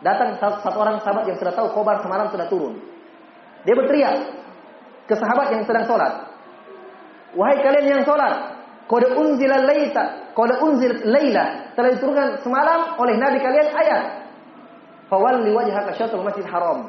[0.02, 2.74] datang satu orang sahabat yang sudah tahu kobar semalam sudah turun.
[3.62, 4.41] Dia berteriak
[5.06, 6.12] ke sahabat yang sedang sholat.
[7.32, 13.38] Wahai kalian yang sholat, kode unzil laita, kode unzil laila telah diturunkan semalam oleh Nabi
[13.40, 14.04] kalian ayat.
[15.08, 16.88] Fawalli wajhaka syatrul masjid haram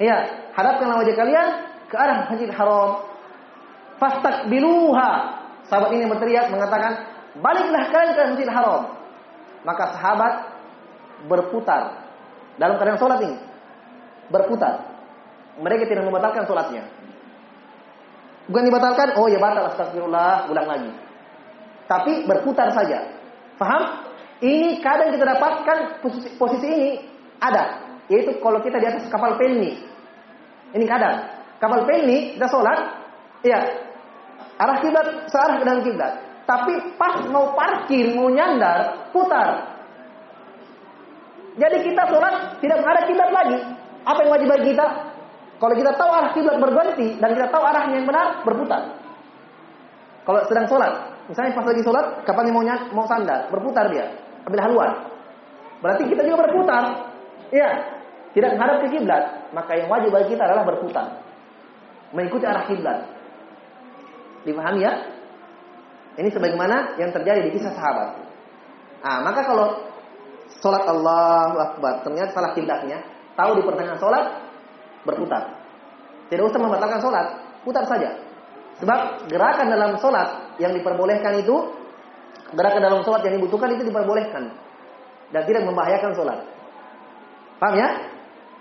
[0.00, 1.48] Ya, hadapkanlah wajah kalian
[1.92, 3.04] ke arah Masjid Haram.
[4.00, 5.10] Fastaqbiluha.
[5.68, 7.06] Sahabat ini berteriak mengatakan,
[7.38, 8.82] "Baliklah kalian ke Masjid Haram."
[9.62, 10.32] Maka sahabat
[11.30, 12.02] berputar
[12.58, 13.36] dalam keadaan sholat ini.
[14.32, 14.90] Berputar.
[15.60, 16.82] Mereka tidak membatalkan sholatnya.
[18.50, 20.90] Bukan dibatalkan, oh ya batal astagfirullah, ulang lagi.
[21.86, 22.98] Tapi berputar saja.
[23.60, 24.02] Faham?
[24.42, 26.90] Ini kadang kita dapatkan posisi, posisi ini
[27.38, 27.78] ada.
[28.10, 29.78] Yaitu kalau kita di atas kapal pelni.
[30.74, 31.22] Ini kadang.
[31.62, 32.78] Kapal pelni, kita sholat.
[33.46, 33.62] Ya.
[34.58, 36.12] Arah kiblat, searah ke dalam kiblat.
[36.42, 39.70] Tapi pas mau parkir, mau nyandar, putar.
[41.54, 43.58] Jadi kita sholat tidak menghadap kiblat lagi.
[44.02, 44.86] Apa yang wajib bagi kita?
[45.62, 48.82] Kalau kita tahu arah kiblat berganti dan kita tahu arahnya yang benar, berputar.
[50.26, 50.92] Kalau sedang sholat,
[51.30, 54.10] misalnya pas lagi sholat, kapan mau mau sandar, berputar dia,
[54.42, 54.90] ambil haluan.
[55.78, 57.14] Berarti kita juga berputar.
[57.54, 57.70] Iya,
[58.34, 59.22] tidak menghadap ke kiblat,
[59.54, 61.06] maka yang wajib bagi kita adalah berputar.
[62.10, 62.98] Mengikuti arah kiblat.
[64.42, 64.92] Dipahami ya?
[66.18, 68.18] Ini sebagaimana yang terjadi di kisah sahabat.
[68.98, 69.78] Ah, maka kalau
[70.58, 72.98] sholat Allah Akbar ternyata salah kiblatnya,
[73.38, 74.41] tahu di pertengahan sholat
[75.06, 75.62] berputar.
[76.30, 77.26] Tidak usah membatalkan sholat,
[77.66, 78.16] putar saja.
[78.80, 81.56] Sebab gerakan dalam sholat yang diperbolehkan itu,
[82.56, 84.48] gerakan dalam sholat yang dibutuhkan itu diperbolehkan
[85.30, 86.38] dan tidak membahayakan sholat.
[87.60, 87.88] Paham ya?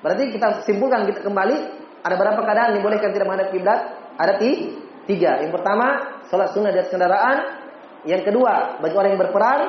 [0.02, 1.58] Berarti kita simpulkan kita kembali
[2.02, 3.80] ada berapa keadaan dibolehkan tidak menghadap kiblat?
[4.18, 4.34] Ada
[5.06, 5.32] tiga.
[5.42, 5.88] Yang pertama,
[6.30, 7.38] sholat sunnah di atas kendaraan.
[8.06, 9.60] Yang kedua, bagi orang yang berperan.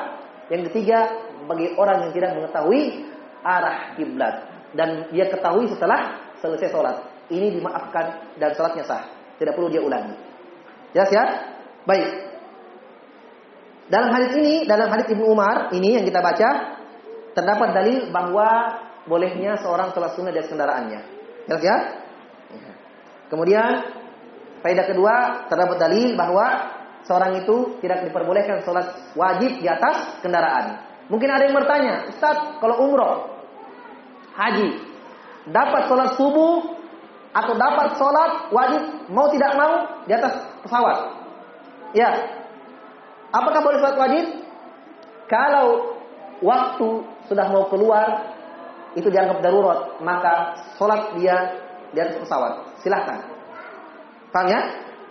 [0.49, 0.99] Yang ketiga,
[1.47, 3.09] bagi orang yang tidak mengetahui
[3.43, 4.35] arah kiblat
[4.73, 6.97] dan dia ketahui setelah selesai sholat.
[7.31, 9.07] Ini dimaafkan dan sholatnya sah.
[9.39, 10.13] Tidak perlu dia ulangi.
[10.93, 11.25] Jelas ya?
[11.89, 12.09] Baik.
[13.89, 16.79] Dalam hadis ini, dalam hadis Ibnu Umar ini yang kita baca,
[17.33, 18.49] terdapat dalil bahwa
[19.09, 21.01] bolehnya seorang sholat sunnah di atas kendaraannya.
[21.49, 21.77] Jelas ya?
[23.33, 23.71] Kemudian,
[24.61, 25.15] faedah kedua,
[25.49, 26.47] terdapat dalil bahwa
[27.09, 30.79] seorang itu tidak diperbolehkan sholat wajib di atas kendaraan.
[31.11, 33.33] Mungkin ada yang bertanya, Ustaz, kalau umroh,
[34.37, 34.92] haji,
[35.49, 36.79] dapat sholat subuh
[37.33, 39.73] atau dapat sholat wajib, mau tidak mau
[40.05, 40.99] di atas pesawat?
[41.97, 42.11] Ya.
[43.33, 44.25] Apakah boleh sholat wajib?
[45.27, 45.97] Kalau
[46.45, 46.89] waktu
[47.27, 48.37] sudah mau keluar,
[48.93, 51.57] itu dianggap darurat, maka sholat dia
[51.97, 52.53] di atas pesawat.
[52.85, 53.25] Silahkan.
[54.29, 54.61] Paham ya?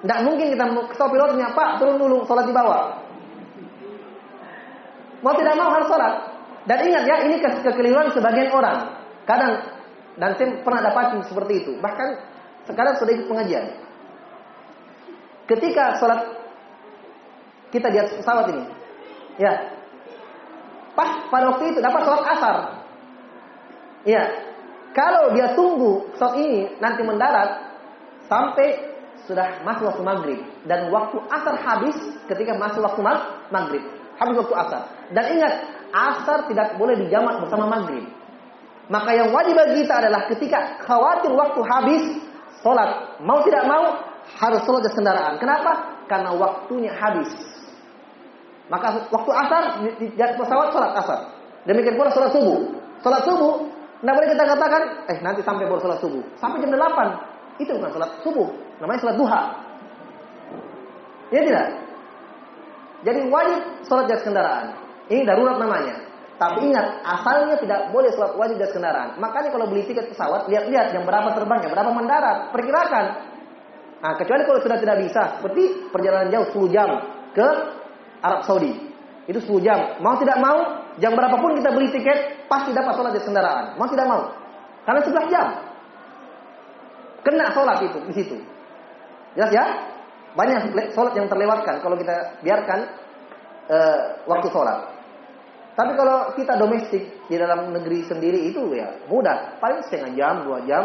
[0.01, 0.65] Tidak mungkin kita
[0.97, 2.97] stop pilotnya, Pak, turun dulu, sholat di bawah.
[5.21, 6.13] Mau tidak mau harus sholat.
[6.65, 8.97] Dan ingat ya, ini kekeliruan sebagian orang.
[9.25, 9.80] Kadang,
[10.19, 11.71] dan saya pernah dapat seperti itu.
[11.79, 12.07] Bahkan
[12.67, 13.65] sekarang sudah ikut pengajian.
[15.47, 16.21] Ketika sholat
[17.71, 18.63] kita di atas pesawat ini,
[19.39, 19.53] ya,
[20.95, 22.55] pas pada waktu itu dapat sholat asar.
[24.01, 24.23] Ya,
[24.91, 27.71] kalau dia tunggu sholat ini nanti mendarat
[28.27, 28.91] sampai
[29.29, 31.95] sudah masuk waktu maghrib dan waktu asar habis
[32.25, 33.01] ketika masuk waktu
[33.53, 33.83] maghrib
[34.21, 34.81] habis waktu asar.
[35.11, 35.53] Dan ingat,
[35.91, 38.05] asar tidak boleh dijamak bersama maghrib.
[38.89, 42.03] Maka yang wajib bagi kita adalah ketika khawatir waktu habis,
[42.65, 43.21] sholat.
[43.21, 44.01] Mau tidak mau,
[44.39, 45.37] harus sholat di kendaraan.
[45.37, 46.01] Kenapa?
[46.09, 47.29] Karena waktunya habis.
[48.71, 49.63] Maka waktu asar,
[49.99, 51.19] di, pesawat sholat asar.
[51.67, 52.59] Demikian pula sholat subuh.
[53.03, 53.53] Sholat subuh,
[54.01, 54.81] tidak boleh kita katakan,
[55.13, 56.23] eh nanti sampai baru sholat subuh.
[56.41, 57.61] Sampai jam 8.
[57.61, 58.47] Itu bukan sholat subuh.
[58.81, 59.41] Namanya sholat duha.
[61.31, 61.67] Ya tidak?
[63.05, 64.67] Jadi wajib sholat atas kendaraan.
[65.11, 66.10] Ini darurat namanya.
[66.41, 69.13] Tapi ingat, asalnya tidak boleh sholat wajib di atas kendaraan.
[69.21, 73.05] Makanya kalau beli tiket pesawat, lihat-lihat jam berapa terbangnya, berapa mendarat, perkirakan.
[74.01, 76.89] Nah, kecuali kalau sudah tidak bisa, seperti perjalanan jauh 10 jam
[77.37, 77.47] ke
[78.25, 78.73] Arab Saudi.
[79.29, 80.01] Itu 10 jam.
[80.01, 83.65] Mau tidak mau, jam berapapun kita beli tiket, pasti dapat sholat di atas kendaraan.
[83.77, 84.21] Mau tidak mau.
[84.81, 85.47] Karena 11 jam.
[87.21, 88.37] Kena sholat itu di situ.
[89.37, 89.65] Jelas ya?
[90.33, 92.89] Banyak sholat yang terlewatkan kalau kita biarkan
[93.69, 93.77] e,
[94.25, 95.00] waktu sholat.
[95.71, 100.59] Tapi kalau kita domestik di dalam negeri sendiri itu ya mudah, paling setengah jam, dua
[100.67, 100.83] jam,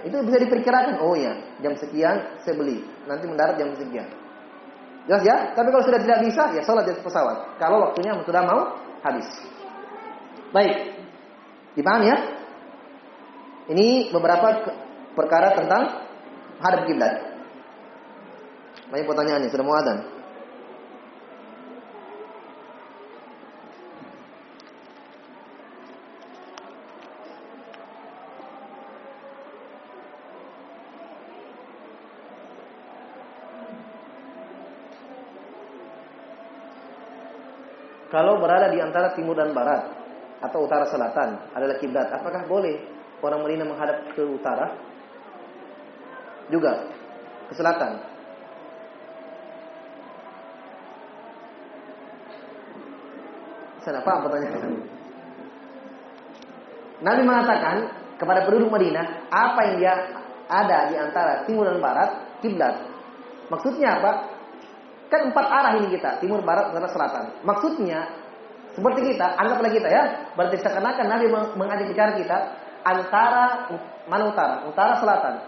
[0.00, 0.96] itu bisa diperkirakan.
[1.04, 4.08] Oh ya, jam sekian saya beli, nanti mendarat jam sekian.
[5.04, 5.36] Jelas ya?
[5.52, 7.60] Tapi kalau sudah tidak bisa, ya sholat di pesawat.
[7.60, 8.60] Kalau waktunya sudah mau
[9.04, 9.28] habis.
[10.48, 10.96] Baik,
[11.76, 12.18] dipahami ya?
[13.68, 14.72] Ini beberapa
[15.12, 16.08] perkara tentang
[16.64, 17.14] hadap kiblat.
[18.88, 20.13] Banyak pertanyaan nih, sudah mau adzan.
[38.12, 39.90] Kalau berada di antara timur dan barat
[40.44, 42.76] atau utara selatan adalah kiblat, apakah boleh
[43.24, 44.76] orang Medina menghadap ke utara?
[46.52, 46.88] Juga
[47.48, 47.96] ke selatan.
[53.84, 54.80] Sana paham pertanyaan
[57.04, 57.76] Nabi mengatakan
[58.16, 59.94] kepada penduduk Madinah, apa yang dia
[60.48, 62.80] ada di antara timur dan barat, kiblat.
[63.52, 64.33] Maksudnya apa?
[65.14, 67.30] Kan empat arah ini kita, timur, barat, dan selatan.
[67.46, 68.02] Maksudnya,
[68.74, 70.02] seperti kita, anggaplah kita ya,
[70.34, 72.38] berarti seakan-akan Nabi mengajak bicara kita
[72.82, 73.70] antara
[74.10, 75.38] mana utara, utara, selatan.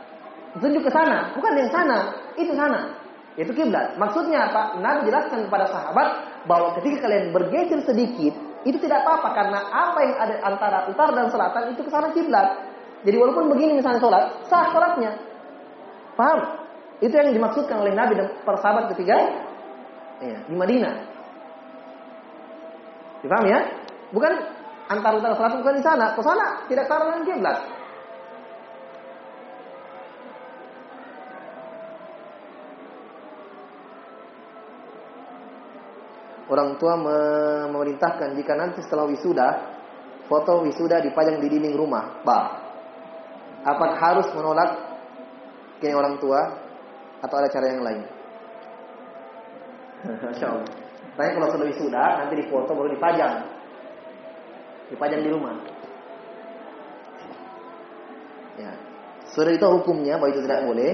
[0.62, 2.94] Tunjuk ke sana, bukan yang sana, itu sana.
[3.34, 3.98] Itu kiblat.
[3.98, 4.78] Maksudnya apa?
[4.78, 6.08] Nabi jelaskan kepada sahabat
[6.46, 11.26] bahwa ketika kalian bergeser sedikit itu tidak apa-apa karena apa yang ada antara utara dan
[11.34, 12.54] selatan itu ke sana kiblat.
[13.02, 15.10] Jadi walaupun begini misalnya sholat, sah sholatnya.
[16.14, 16.38] Paham?
[17.02, 19.18] Itu yang dimaksudkan oleh Nabi dan para sahabat ketiga
[20.22, 20.96] ya, di Madinah.
[23.24, 23.60] Dipaham ya?
[24.14, 24.32] Bukan
[24.86, 26.06] antara utara selatan bukan di sana.
[26.14, 27.58] Ke sana tidak ke arah kiblat.
[36.46, 39.48] orang tua memerintahkan jika nanti setelah wisuda
[40.30, 42.22] foto wisuda dipajang di dinding rumah.
[42.22, 42.46] Bah.
[43.66, 44.78] Apakah harus menolak
[45.82, 46.38] kini orang tua
[47.18, 48.15] atau ada cara yang lain?
[50.04, 50.68] Masya Allah.
[51.16, 53.34] Tanya kalau sudah wisuda nanti difoto baru dipajang.
[54.92, 55.56] Dipajang di rumah.
[58.60, 58.72] Ya.
[59.32, 60.92] Sudah itu hukumnya bahwa itu tidak boleh.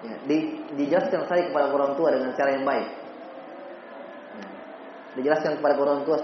[0.00, 0.16] Ya.
[0.24, 0.36] Di,
[0.76, 2.88] dijelaskan saya kepada orang tua dengan cara yang baik.
[4.40, 4.48] Ya
[5.14, 6.18] dijelaskan kepada orang tua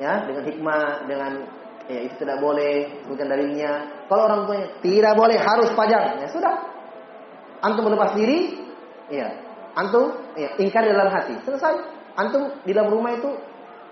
[0.00, 1.32] ya dengan hikmah dengan
[1.86, 3.72] ya itu tidak boleh bukan dalilnya
[4.08, 6.54] kalau orang tuanya tidak boleh harus pajang ya sudah
[7.60, 8.56] antum melepas diri
[9.12, 9.28] ya
[9.74, 11.34] antum ya ingkar dalam hati.
[11.42, 11.74] Selesai.
[12.14, 13.26] Antum di dalam rumah itu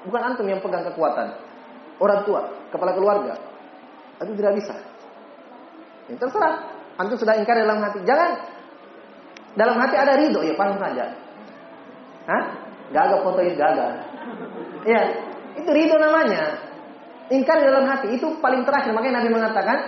[0.06, 1.34] bukan antum yang pegang kekuatan.
[1.98, 3.34] Orang tua kepala keluarga.
[4.22, 4.74] Itu tidak bisa.
[6.06, 6.54] Ya, terserah.
[6.98, 8.02] Antum sudah ingkar dalam hati.
[8.06, 8.30] Jangan.
[9.52, 11.12] Dalam hati ada ridho ya paling saja.
[12.24, 12.42] Hah?
[12.92, 13.90] Gagal ini gagal.
[14.84, 15.02] Ya,
[15.56, 16.56] itu ridho namanya.
[17.32, 18.92] Ingkar dalam hati itu paling terakhir.
[18.92, 19.78] Makanya Nabi mengatakan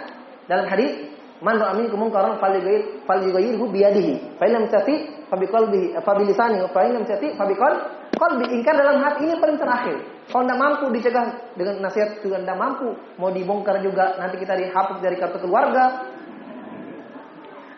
[0.48, 1.13] dalam hadis,
[1.44, 4.40] "Man ra'a minkum munkaran falyughayyir falyughayyirhu bi yadihi.
[4.40, 8.44] Fa illam tati fa bi qalbihi fa bi lisanihi fa illam tati fa bi qalbi."
[8.56, 9.96] Ingkar dalam hati ini paling terakhir.
[10.32, 14.96] Kalau tidak mampu dicegah dengan nasihat juga tidak mampu, mau dibongkar juga nanti kita dihapus
[15.04, 16.08] dari kartu keluarga.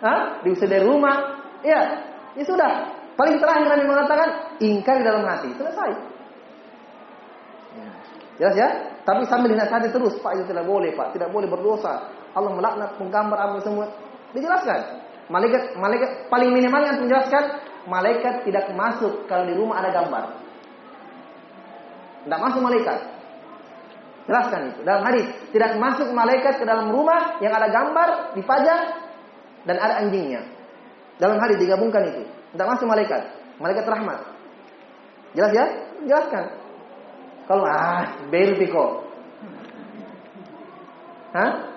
[0.04, 0.20] Hah?
[0.46, 1.42] Diusir dari rumah.
[1.66, 2.04] Ya,
[2.38, 2.94] ya sudah.
[3.16, 4.28] Paling terakhir Nabi mengatakan
[4.60, 5.50] ingkar dalam hati.
[5.56, 5.90] Selesai.
[7.74, 7.88] Ya.
[8.36, 8.68] Jelas ya?
[9.08, 12.12] Tapi sambil dinasihati terus, Pak itu tidak boleh, Pak, tidak boleh berdosa.
[12.37, 13.89] Allah melaknat penggambar apa semua.
[14.37, 15.09] Dijelaskan.
[15.32, 17.45] Malaikat malaikat paling minimal yang menjelaskan
[17.89, 20.24] malaikat tidak masuk kalau di rumah ada gambar.
[22.28, 22.99] Tidak masuk malaikat.
[24.26, 24.80] Jelaskan itu.
[24.82, 28.82] Dalam hadis, tidak masuk malaikat ke dalam rumah yang ada gambar dipajang
[29.64, 30.43] dan ada anjingnya.
[31.16, 32.22] Dalam hadis digabungkan itu.
[32.53, 33.22] Tidak masuk malaikat.
[33.62, 34.18] Malaikat rahmat.
[35.32, 35.66] Jelas ya?
[36.05, 36.45] Jelaskan.
[37.47, 39.07] Kalau ah, vertigo.
[41.30, 41.75] Hah?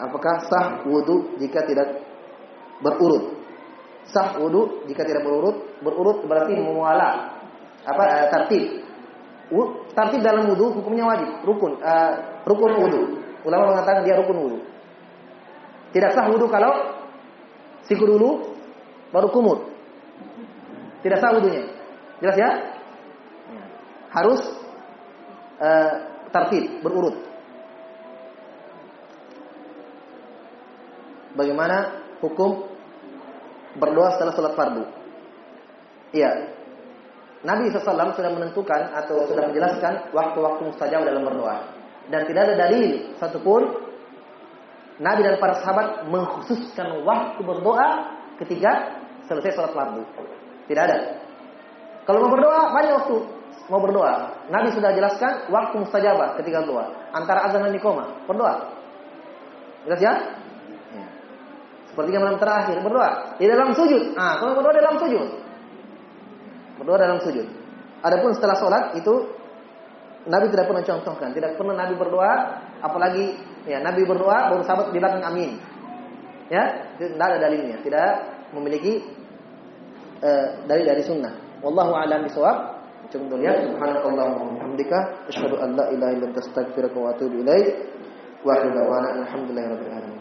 [0.00, 2.00] Apakah sah wudhu jika tidak
[2.80, 3.36] berurut?
[4.08, 5.76] Sah wudhu jika tidak berurut?
[5.84, 7.36] Berurut berarti memuala.
[7.84, 8.80] Apa uh, tartib?
[9.92, 13.02] Tartib dalam wudhu hukumnya wajib, rukun, uh, rukun wudhu.
[13.44, 14.58] Ulama mengatakan dia rukun wudhu.
[15.92, 16.96] Tidak sah wudhu kalau
[17.84, 18.56] siku dulu,
[19.12, 19.68] baru kumut.
[21.04, 21.64] Tidak sah wudhunya.
[22.24, 22.50] Jelas ya?
[24.16, 24.40] Harus
[25.60, 25.92] uh,
[26.32, 27.29] tertib, berurut.
[31.38, 32.66] Bagaimana hukum
[33.78, 34.84] berdoa setelah sholat fardu?
[36.10, 36.30] Iya.
[37.40, 41.56] Nabi SAW sudah menentukan atau sudah menjelaskan waktu-waktu mustajab dalam berdoa.
[42.10, 43.62] Dan tidak ada dalil satupun
[45.00, 47.88] Nabi dan para sahabat mengkhususkan waktu berdoa
[48.44, 50.02] ketika selesai sholat fardu.
[50.68, 50.98] Tidak ada.
[52.04, 53.16] Kalau mau berdoa, banyak waktu
[53.70, 54.14] mau berdoa.
[54.50, 56.90] Nabi sudah jelaskan waktu mustajabah ketika berdoa.
[57.14, 58.68] Antara azan dan nikoma, berdoa.
[59.88, 60.12] Jelas ya?
[60.12, 60.14] ya.
[62.00, 63.36] Seperti yang malam terakhir, berdoa.
[63.36, 64.16] Di dalam sujud.
[64.16, 65.28] Ah, kalau berdoa dalam sujud.
[66.80, 67.44] Berdoa dalam sujud.
[68.00, 69.28] Adapun setelah sholat itu
[70.24, 72.32] Nabi tidak pernah contohkan, tidak pernah Nabi berdoa,
[72.80, 73.36] apalagi
[73.68, 75.60] ya Nabi berdoa baru sahabat di belakang amin.
[76.48, 78.08] Ya, tidak ada dalilnya, tidak
[78.56, 79.04] memiliki
[80.24, 81.36] uh, dalil dari sunnah.
[81.60, 82.80] Wallahu a'lam bishawab.
[83.12, 83.60] Cukup dulu ya.
[83.60, 87.68] Subhanakallahumma wa asyhadu an la ilaha illa anta astaghfiruka wa atubu ilaik.
[88.40, 90.19] Wa akhiru da'wana alhamdulillahi rabbil alamin.